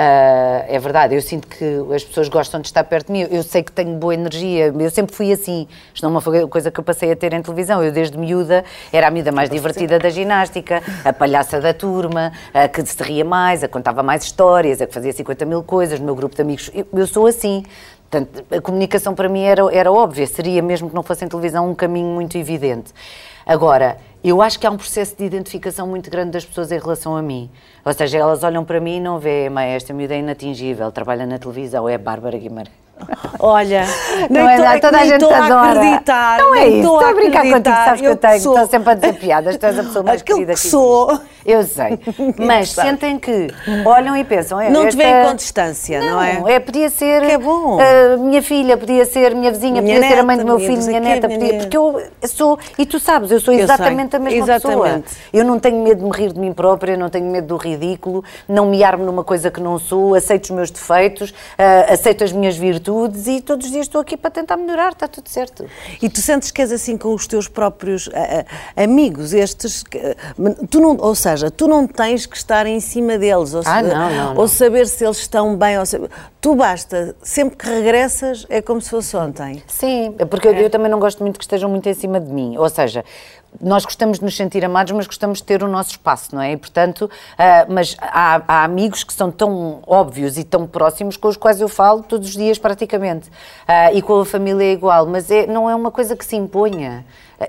Ah, 0.00 0.64
é 0.68 0.78
verdade, 0.78 1.16
eu 1.16 1.20
sinto 1.20 1.48
que 1.48 1.64
as 1.92 2.04
pessoas 2.04 2.28
gostam 2.28 2.60
de 2.60 2.68
estar 2.68 2.84
perto 2.84 3.08
de 3.08 3.12
mim. 3.14 3.26
Eu 3.28 3.42
sei 3.42 3.64
que 3.64 3.72
tenho 3.72 3.96
boa 3.96 4.14
energia. 4.14 4.72
Eu 4.78 4.90
sempre 4.90 5.12
fui 5.12 5.32
assim. 5.32 5.66
Isto 5.92 6.08
não 6.08 6.14
é 6.14 6.20
uma 6.20 6.48
coisa 6.48 6.70
que 6.70 6.78
eu 6.78 6.84
passei 6.84 7.10
a 7.10 7.16
ter 7.16 7.32
em 7.32 7.42
televisão. 7.42 7.82
Eu, 7.82 7.90
desde 7.90 8.16
miúda, 8.16 8.64
era 8.92 9.08
a 9.08 9.10
miúda 9.10 9.32
mais 9.32 9.50
divertida 9.50 9.98
da 9.98 10.08
ginástica, 10.08 10.80
a 11.04 11.12
palhaça 11.12 11.60
da 11.60 11.74
turma, 11.74 12.30
a 12.54 12.68
que 12.68 12.86
se 12.86 13.02
ria 13.02 13.24
mais, 13.24 13.64
a 13.64 13.66
que 13.66 13.72
contava 13.72 14.00
mais 14.00 14.22
histórias, 14.22 14.80
a 14.80 14.86
que 14.86 14.94
fazia 14.94 15.12
50 15.12 15.44
mil 15.44 15.64
coisas 15.64 15.98
no 15.98 16.06
meu 16.06 16.14
grupo 16.14 16.36
de 16.36 16.42
amigos. 16.42 16.70
Eu, 16.72 16.86
eu 16.92 17.06
sou 17.08 17.26
assim. 17.26 17.64
Portanto, 18.08 18.44
a 18.52 18.60
comunicação 18.60 19.16
para 19.16 19.28
mim 19.28 19.42
era, 19.42 19.62
era 19.74 19.90
óbvia, 19.90 20.28
seria 20.28 20.62
mesmo 20.62 20.88
que 20.88 20.94
não 20.94 21.02
fosse 21.02 21.24
em 21.24 21.28
televisão 21.28 21.68
um 21.68 21.74
caminho 21.74 22.06
muito 22.06 22.38
evidente. 22.38 22.94
Agora, 23.44 23.96
eu 24.22 24.42
acho 24.42 24.58
que 24.58 24.66
há 24.66 24.70
um 24.70 24.76
processo 24.76 25.16
de 25.16 25.24
identificação 25.24 25.86
muito 25.86 26.10
grande 26.10 26.32
das 26.32 26.44
pessoas 26.44 26.70
em 26.72 26.78
relação 26.78 27.16
a 27.16 27.22
mim. 27.22 27.50
Ou 27.84 27.92
seja, 27.92 28.18
elas 28.18 28.42
olham 28.42 28.64
para 28.64 28.80
mim 28.80 28.96
e 28.96 29.00
não 29.00 29.18
veem, 29.18 29.48
mãe, 29.48 29.68
esta 29.70 29.92
miúda 29.94 30.14
é 30.14 30.18
inatingível, 30.18 30.90
trabalha 30.90 31.24
na 31.26 31.38
televisão, 31.38 31.88
é 31.88 31.96
Bárbara 31.96 32.36
Guimarães. 32.36 32.74
Olha, 33.38 33.84
Não 34.28 34.48
é 34.48 34.58
nada, 34.58 34.80
toda 34.80 34.98
a 34.98 35.06
gente 35.06 35.24
adora. 35.24 35.80
acreditar. 35.80 36.38
Não 36.40 36.52
é 36.56 36.66
isso, 36.66 36.78
estou 36.78 36.98
a 36.98 37.14
brincar 37.14 37.38
contigo, 37.42 37.48
acreditar. 37.58 37.84
sabes 37.84 38.00
que 38.00 38.06
eu 38.08 38.16
tenho, 38.16 38.40
sou- 38.40 38.54
estou 38.54 38.68
sempre 38.68 38.90
a 38.90 38.94
dizer 38.94 39.12
piadas, 39.20 39.56
tu 39.56 39.66
és 39.66 39.78
a 39.78 39.82
pessoa 39.84 40.02
mais 40.04 40.20
Aquilo 40.20 40.38
querida 40.38 40.54
que 40.54 40.60
que 40.60 40.66
sou. 40.66 41.20
Eu 41.48 41.62
sei, 41.64 41.98
mas 42.38 42.70
sentem 42.70 43.18
que 43.18 43.48
olham 43.86 44.14
e 44.16 44.22
pensam... 44.22 44.60
é, 44.60 44.68
Não 44.70 44.82
te 44.82 44.88
esta- 44.88 45.02
veem 45.02 45.26
com 45.26 45.34
distância, 45.34 46.00
não, 46.00 46.22
é? 46.22 46.60
podia 46.60 46.90
ser 46.90 47.22
Que 47.22 47.32
é 47.32 47.38
bom. 47.38 47.78
a 47.80 48.16
minha 48.18 48.42
filha, 48.42 48.76
podia 48.76 49.04
ser 49.06 49.34
minha 49.34 49.50
vizinha, 49.50 49.80
Minha 49.80 49.94
podia 49.96 50.10
ser 50.10 50.18
a 50.18 50.22
mãe 50.22 50.36
do 50.36 50.44
neta, 50.44 50.56
meu 50.58 50.58
filho, 50.66 50.80
não 50.80 50.86
minha 50.88 51.00
neta, 51.00 51.26
minha- 51.28 51.40
podia, 51.40 51.58
porque 51.60 51.76
eu 51.76 52.02
sou, 52.26 52.58
e 52.78 52.84
tu 52.84 53.00
sabes, 53.00 53.30
eu 53.30 53.40
sou 53.40 53.54
Eu 53.54 53.60
exatamente 53.60 54.10
sei, 54.10 54.20
a 54.20 54.22
mesma 54.22 54.46
pessoa. 54.46 54.72
exatamente. 54.74 55.16
Eu 55.32 55.44
não 55.44 55.58
tenho 55.58 55.82
medo 55.82 56.00
de 56.00 56.04
me 56.04 56.10
rir 56.16 56.32
de 56.32 56.38
mim 56.40 56.52
própria, 56.52 56.96
não 56.96 57.08
tenho 57.08 57.24
medo 57.30 57.46
do 57.46 57.56
ridículo, 57.56 58.22
não 58.46 58.66
me 58.66 58.84
armo 58.84 59.04
numa 59.04 59.24
coisa 59.24 59.50
que 59.50 59.60
não 59.60 59.78
sou, 59.78 60.14
aceito 60.14 60.44
os 60.44 60.50
meus 60.50 60.70
defeitos, 60.70 61.32
ah, 61.56 61.92
aceito 61.94 62.24
as 62.24 62.32
minhas 62.32 62.56
virtudes 62.56 63.26
e 63.26 63.40
todos 63.40 63.66
os 63.66 63.72
dias 63.72 63.86
estou 63.86 64.00
aqui 64.00 64.16
para 64.16 64.30
tentar 64.30 64.56
melhorar, 64.58 64.92
está 64.92 65.08
tudo 65.08 65.28
certo. 65.28 65.64
E 66.02 66.08
tu 66.10 66.20
sentes 66.20 66.50
que 66.50 66.60
és 66.60 66.72
assim 66.72 66.96
com 66.98 67.14
os 67.14 67.26
teus 67.26 67.48
próprios 67.48 68.10
ah, 68.12 68.44
amigos, 68.82 69.32
estes. 69.32 69.82
que, 69.82 69.98
tu 70.70 70.80
não, 70.80 70.96
ou 70.98 71.14
seja, 71.14 71.37
tu 71.50 71.66
não 71.68 71.86
tens 71.86 72.26
que 72.26 72.36
estar 72.36 72.66
em 72.66 72.80
cima 72.80 73.16
deles, 73.18 73.54
ou, 73.54 73.60
Ah, 73.64 73.82
se- 73.82 73.82
não, 73.82 74.10
não, 74.10 74.10
não. 74.34 74.36
ou 74.36 74.48
saber 74.48 74.86
se 74.86 75.04
eles 75.04 75.18
estão 75.18 75.56
bem. 75.56 75.78
Ou 75.78 75.86
se- 75.86 76.00
tu 76.40 76.54
basta, 76.54 77.14
sempre 77.22 77.56
que 77.56 77.66
regressas, 77.68 78.46
é 78.48 78.60
como 78.60 78.80
se 78.80 78.90
fosse 78.90 79.16
ontem. 79.16 79.62
Sim, 79.66 80.14
é 80.18 80.24
porque 80.24 80.48
eu- 80.48 80.54
eu 80.54 80.70
também 80.70 80.90
não 80.90 80.98
gosto 81.00 81.20
muito 81.22 81.38
que 81.38 81.44
estejam 81.44 81.68
muito 81.70 81.88
em 81.88 81.94
cima 81.94 82.20
de 82.20 82.30
mim. 82.32 82.56
Ou 82.58 82.68
seja, 82.68 83.04
nós 83.60 83.84
gostamos 83.84 84.18
de 84.18 84.24
nos 84.24 84.36
sentir 84.36 84.64
amados, 84.64 84.92
mas 84.92 85.06
gostamos 85.06 85.38
de 85.38 85.44
ter 85.44 85.62
o 85.62 85.68
nosso 85.68 85.90
espaço, 85.90 86.34
não 86.34 86.42
é? 86.42 86.52
E, 86.52 86.56
portanto, 86.56 87.10
ah, 87.36 87.66
mas 87.68 87.96
há, 88.00 88.42
há 88.46 88.64
amigos 88.64 89.02
que 89.02 89.12
são 89.12 89.30
tão 89.30 89.80
óbvios 89.86 90.38
e 90.38 90.44
tão 90.44 90.66
próximos 90.66 91.16
com 91.16 91.28
os 91.28 91.36
quais 91.36 91.60
eu 91.60 91.68
falo 91.68 92.02
todos 92.02 92.28
os 92.28 92.34
dias 92.34 92.58
praticamente. 92.58 93.30
Ah, 93.66 93.92
e 93.92 94.02
com 94.02 94.20
a 94.20 94.26
família 94.26 94.64
é 94.64 94.72
igual, 94.72 95.06
mas 95.06 95.30
é, 95.30 95.46
não 95.46 95.68
é 95.68 95.74
uma 95.74 95.90
coisa 95.90 96.14
que 96.14 96.24
se 96.24 96.36
imponha. 96.36 97.04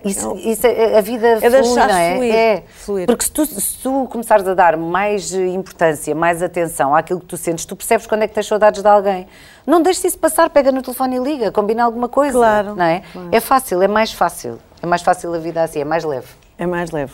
Isso, 0.06 0.36
isso 0.38 0.68
é, 0.68 1.00
a 1.00 1.02
vida 1.02 1.28
É 1.42 1.50
flui, 1.50 1.76
não 1.76 1.98
é? 1.98 2.16
fluir, 2.16 2.36
é. 2.36 2.64
fluir. 2.68 3.06
Porque 3.08 3.24
se 3.26 3.32
tu, 3.32 3.46
se 3.46 3.78
tu 3.80 4.08
começares 4.12 4.48
a 4.48 4.54
dar 4.54 4.78
mais 4.78 5.34
importância, 5.34 6.14
mais 6.14 6.44
atenção 6.44 6.96
àquilo 6.96 7.20
que 7.20 7.26
tu 7.26 7.36
sentes, 7.36 7.66
tu 7.66 7.76
percebes 7.76 8.06
quando 8.06 8.22
é 8.22 8.28
que 8.28 8.36
tens 8.36 8.46
saudades 8.46 8.84
de 8.84 8.88
alguém. 8.88 9.28
Não 9.66 9.82
deixes 9.82 10.04
isso 10.04 10.18
passar, 10.20 10.50
pega 10.52 10.72
no 10.72 10.84
telefone 10.84 11.16
e 11.16 11.20
liga, 11.20 11.52
combina 11.52 11.84
alguma 11.84 12.08
coisa. 12.08 12.38
Claro, 12.38 12.76
Não 12.76 12.84
é? 12.86 13.02
É 13.32 13.40
fácil, 13.40 13.82
é 13.82 13.88
mais 13.88 14.14
fácil. 14.14 14.60
É 14.82 14.86
mais 14.86 15.02
fácil 15.02 15.34
a 15.34 15.38
vida 15.38 15.62
assim, 15.62 15.80
é 15.80 15.86
mais 15.86 16.04
leve. 16.04 16.28
É 16.58 16.66
mais 16.66 16.92
leve. 16.92 17.14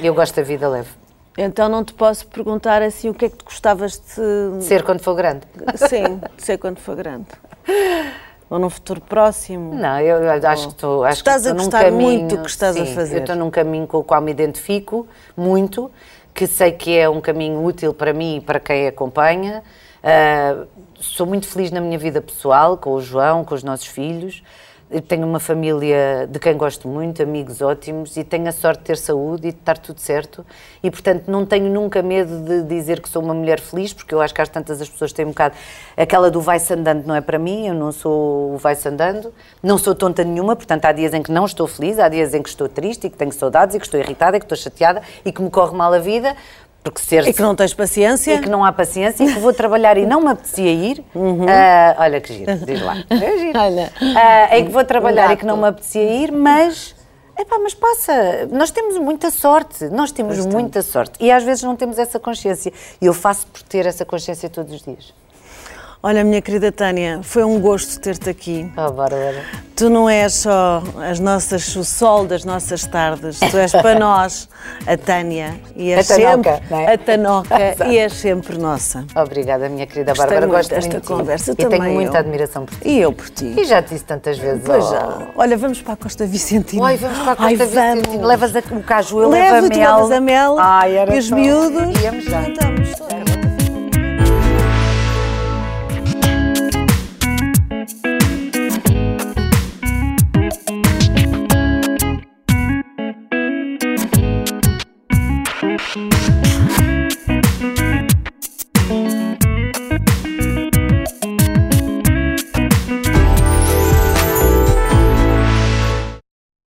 Eu 0.00 0.14
gosto 0.14 0.36
da 0.36 0.42
vida 0.42 0.68
leve. 0.68 0.90
Então 1.36 1.68
não 1.68 1.84
te 1.84 1.94
posso 1.94 2.26
perguntar 2.26 2.82
assim 2.82 3.08
o 3.08 3.14
que 3.14 3.26
é 3.26 3.28
que 3.28 3.36
tu 3.36 3.44
gostavas 3.44 4.00
de. 4.00 4.64
Ser 4.64 4.82
quando 4.82 5.00
for 5.00 5.14
grande. 5.14 5.46
Sim, 5.88 6.20
de 6.36 6.42
ser 6.42 6.58
quando 6.58 6.78
for 6.78 6.96
grande. 6.96 7.26
Ou 8.50 8.58
num 8.58 8.68
futuro 8.70 9.00
próximo. 9.00 9.74
Não, 9.74 10.00
eu, 10.00 10.30
acho 10.30 10.68
que 10.68 10.74
estou. 10.74 11.04
Acho 11.04 11.18
Estás 11.18 11.42
que 11.42 11.48
a 11.48 11.52
estou 11.52 11.54
num 11.54 11.70
gostar 11.70 11.84
caminho, 11.84 12.18
muito 12.20 12.36
do 12.36 12.42
que 12.42 12.50
estás 12.50 12.76
a 12.76 12.84
sim, 12.84 12.94
fazer. 12.94 13.16
Eu 13.16 13.20
estou 13.20 13.36
num 13.36 13.50
caminho 13.50 13.86
com 13.86 13.98
o 13.98 14.04
qual 14.04 14.20
me 14.20 14.30
identifico 14.30 15.06
muito, 15.36 15.90
que 16.34 16.46
sei 16.46 16.72
que 16.72 16.96
é 16.96 17.08
um 17.08 17.20
caminho 17.20 17.62
útil 17.62 17.94
para 17.94 18.12
mim 18.12 18.36
e 18.36 18.40
para 18.40 18.58
quem 18.58 18.88
acompanha. 18.88 19.62
Ah, 20.02 20.64
sou 20.98 21.26
muito 21.26 21.46
feliz 21.46 21.70
na 21.70 21.80
minha 21.80 21.98
vida 21.98 22.20
pessoal, 22.20 22.76
com 22.76 22.94
o 22.94 23.00
João, 23.00 23.44
com 23.44 23.54
os 23.54 23.62
nossos 23.62 23.86
filhos. 23.86 24.42
Eu 24.90 25.02
tenho 25.02 25.26
uma 25.26 25.38
família 25.38 26.26
de 26.30 26.38
quem 26.38 26.56
gosto 26.56 26.88
muito, 26.88 27.22
amigos 27.22 27.60
ótimos, 27.60 28.16
e 28.16 28.24
tenho 28.24 28.48
a 28.48 28.52
sorte 28.52 28.78
de 28.78 28.84
ter 28.86 28.96
saúde 28.96 29.48
e 29.48 29.52
de 29.52 29.58
estar 29.58 29.76
tudo 29.76 30.00
certo. 30.00 30.46
E, 30.82 30.90
portanto, 30.90 31.28
não 31.28 31.44
tenho 31.44 31.70
nunca 31.70 32.00
medo 32.00 32.40
de 32.42 32.62
dizer 32.62 33.02
que 33.02 33.08
sou 33.08 33.22
uma 33.22 33.34
mulher 33.34 33.60
feliz, 33.60 33.92
porque 33.92 34.14
eu 34.14 34.20
acho 34.22 34.32
que 34.32 34.40
às 34.40 34.48
tantas 34.48 34.80
as 34.80 34.88
pessoas 34.88 35.12
têm 35.12 35.26
um 35.26 35.28
bocado. 35.28 35.54
Aquela 35.94 36.30
do 36.30 36.40
vai-se 36.40 36.72
andando 36.72 37.06
não 37.06 37.14
é 37.14 37.20
para 37.20 37.38
mim, 37.38 37.66
eu 37.68 37.74
não 37.74 37.92
sou 37.92 38.54
o 38.54 38.56
vai-se 38.56 38.88
andando, 38.88 39.30
não 39.62 39.76
sou 39.76 39.94
tonta 39.94 40.24
nenhuma, 40.24 40.56
portanto, 40.56 40.86
há 40.86 40.92
dias 40.92 41.12
em 41.12 41.22
que 41.22 41.30
não 41.30 41.44
estou 41.44 41.66
feliz, 41.66 41.98
há 41.98 42.08
dias 42.08 42.32
em 42.32 42.42
que 42.42 42.48
estou 42.48 42.66
triste 42.66 43.08
e 43.08 43.10
que 43.10 43.16
tenho 43.18 43.32
saudades 43.32 43.74
e 43.76 43.78
que 43.78 43.84
estou 43.84 44.00
irritada 44.00 44.38
e 44.38 44.40
que 44.40 44.46
estou 44.46 44.56
chateada 44.56 45.02
e 45.22 45.30
que 45.30 45.42
me 45.42 45.50
corre 45.50 45.76
mal 45.76 45.92
a 45.92 45.98
vida. 45.98 46.34
Porque 46.90 47.00
ser 47.06 47.26
E 47.28 47.32
que 47.32 47.42
não 47.42 47.54
tens 47.54 47.74
paciência? 47.74 48.34
e 48.34 48.40
que 48.40 48.48
não 48.48 48.64
há 48.64 48.72
paciência 48.72 49.24
e 49.24 49.32
que 49.34 49.38
vou 49.40 49.52
trabalhar 49.52 49.96
e 49.98 50.06
não 50.06 50.20
me 50.20 50.28
apetecia 50.28 50.70
ir. 50.72 51.04
Ah, 51.48 51.96
olha 51.98 52.20
que 52.20 52.32
giro, 52.34 52.56
diz 52.64 52.80
lá. 52.82 52.96
É 53.10 53.38
giro. 53.38 53.58
Olha. 53.58 53.92
Ah, 54.16 54.56
em 54.58 54.64
que 54.66 54.70
vou 54.72 54.84
trabalhar 54.84 55.26
e 55.26 55.28
gato. 55.28 55.38
que 55.40 55.46
não 55.46 55.56
me 55.56 55.68
apetecia 55.68 56.02
ir, 56.02 56.32
mas. 56.32 56.94
Epá, 57.38 57.56
mas 57.62 57.72
passa, 57.72 58.48
nós 58.50 58.72
temos 58.72 58.98
muita 58.98 59.30
sorte, 59.30 59.84
nós 59.90 60.10
temos 60.10 60.44
muita 60.44 60.82
sorte 60.82 61.12
e 61.24 61.30
às 61.30 61.44
vezes 61.44 61.62
não 61.62 61.76
temos 61.76 61.96
essa 61.96 62.18
consciência 62.18 62.72
e 63.00 63.06
eu 63.06 63.14
faço 63.14 63.46
por 63.46 63.62
ter 63.62 63.86
essa 63.86 64.04
consciência 64.04 64.50
todos 64.50 64.72
os 64.74 64.82
dias. 64.82 65.14
Olha, 66.00 66.22
minha 66.22 66.40
querida 66.40 66.70
Tânia, 66.70 67.18
foi 67.24 67.42
um 67.42 67.60
gosto 67.60 67.98
ter-te 68.00 68.30
aqui. 68.30 68.70
Oh, 68.76 68.92
Bárbara. 68.92 69.42
Tu 69.74 69.90
não 69.90 70.08
és 70.08 70.32
só 70.32 70.80
as 71.10 71.18
nossas, 71.18 71.74
o 71.74 71.84
sol 71.84 72.24
das 72.24 72.44
nossas 72.44 72.86
tardes, 72.86 73.40
tu 73.40 73.56
és 73.56 73.72
para 73.72 73.94
nós 73.98 74.48
a 74.86 74.96
Tânia 74.96 75.54
e 75.74 75.90
és 75.90 76.08
A 76.08 76.14
Tanoca, 76.16 76.50
sempre 76.54 76.66
não 76.70 76.78
é? 76.80 76.94
a 76.94 76.98
Tanoca 76.98 77.58
e 77.90 77.98
és 77.98 78.12
sempre 78.12 78.58
nossa. 78.58 79.04
Obrigada, 79.16 79.68
minha 79.68 79.86
querida 79.88 80.12
Gostei 80.12 80.26
Bárbara. 80.38 80.46
muito 80.46 80.56
Gosto 80.56 80.70
desta 80.70 80.90
muito 80.90 81.00
de 81.02 81.06
ti. 81.08 81.12
conversa 81.12 81.50
e 81.52 81.54
tenho 81.56 81.82
muita 81.92 82.16
eu. 82.16 82.20
admiração 82.20 82.64
por 82.64 82.74
ti. 82.76 82.88
E 82.88 82.98
eu 83.00 83.12
por 83.12 83.28
ti. 83.30 83.54
E 83.56 83.64
já 83.64 83.82
te 83.82 83.88
disse 83.90 84.04
tantas 84.04 84.38
vezes. 84.38 84.62
Pois 84.64 84.84
oh. 84.84 84.90
já. 84.92 85.18
Olha, 85.34 85.56
vamos 85.56 85.82
para 85.82 85.94
a 85.94 85.96
Costa 85.96 86.26
Vicentina. 86.26 86.86
Ai, 86.86 86.96
vamos 86.96 87.18
para 87.18 87.32
a 87.32 87.36
Ai, 87.44 87.56
Costa 87.56 87.66
Vicentino. 87.66 88.12
vamos. 88.12 88.28
Levas 88.28 88.52
o 88.54 88.80
caju, 88.84 89.20
eu 89.22 89.30
levo 89.30 89.56
a 89.56 89.62
mel. 89.62 89.70
levas 89.96 90.10
a 90.12 90.20
mel 90.20 90.56
Ai, 90.60 90.96
era 90.96 91.14
e 91.14 91.18
os 91.18 91.28
tão- 91.28 91.38
miúdos. 91.38 92.00
Íamos 92.00 92.24
já. 92.24 92.42
Então, 92.42 93.47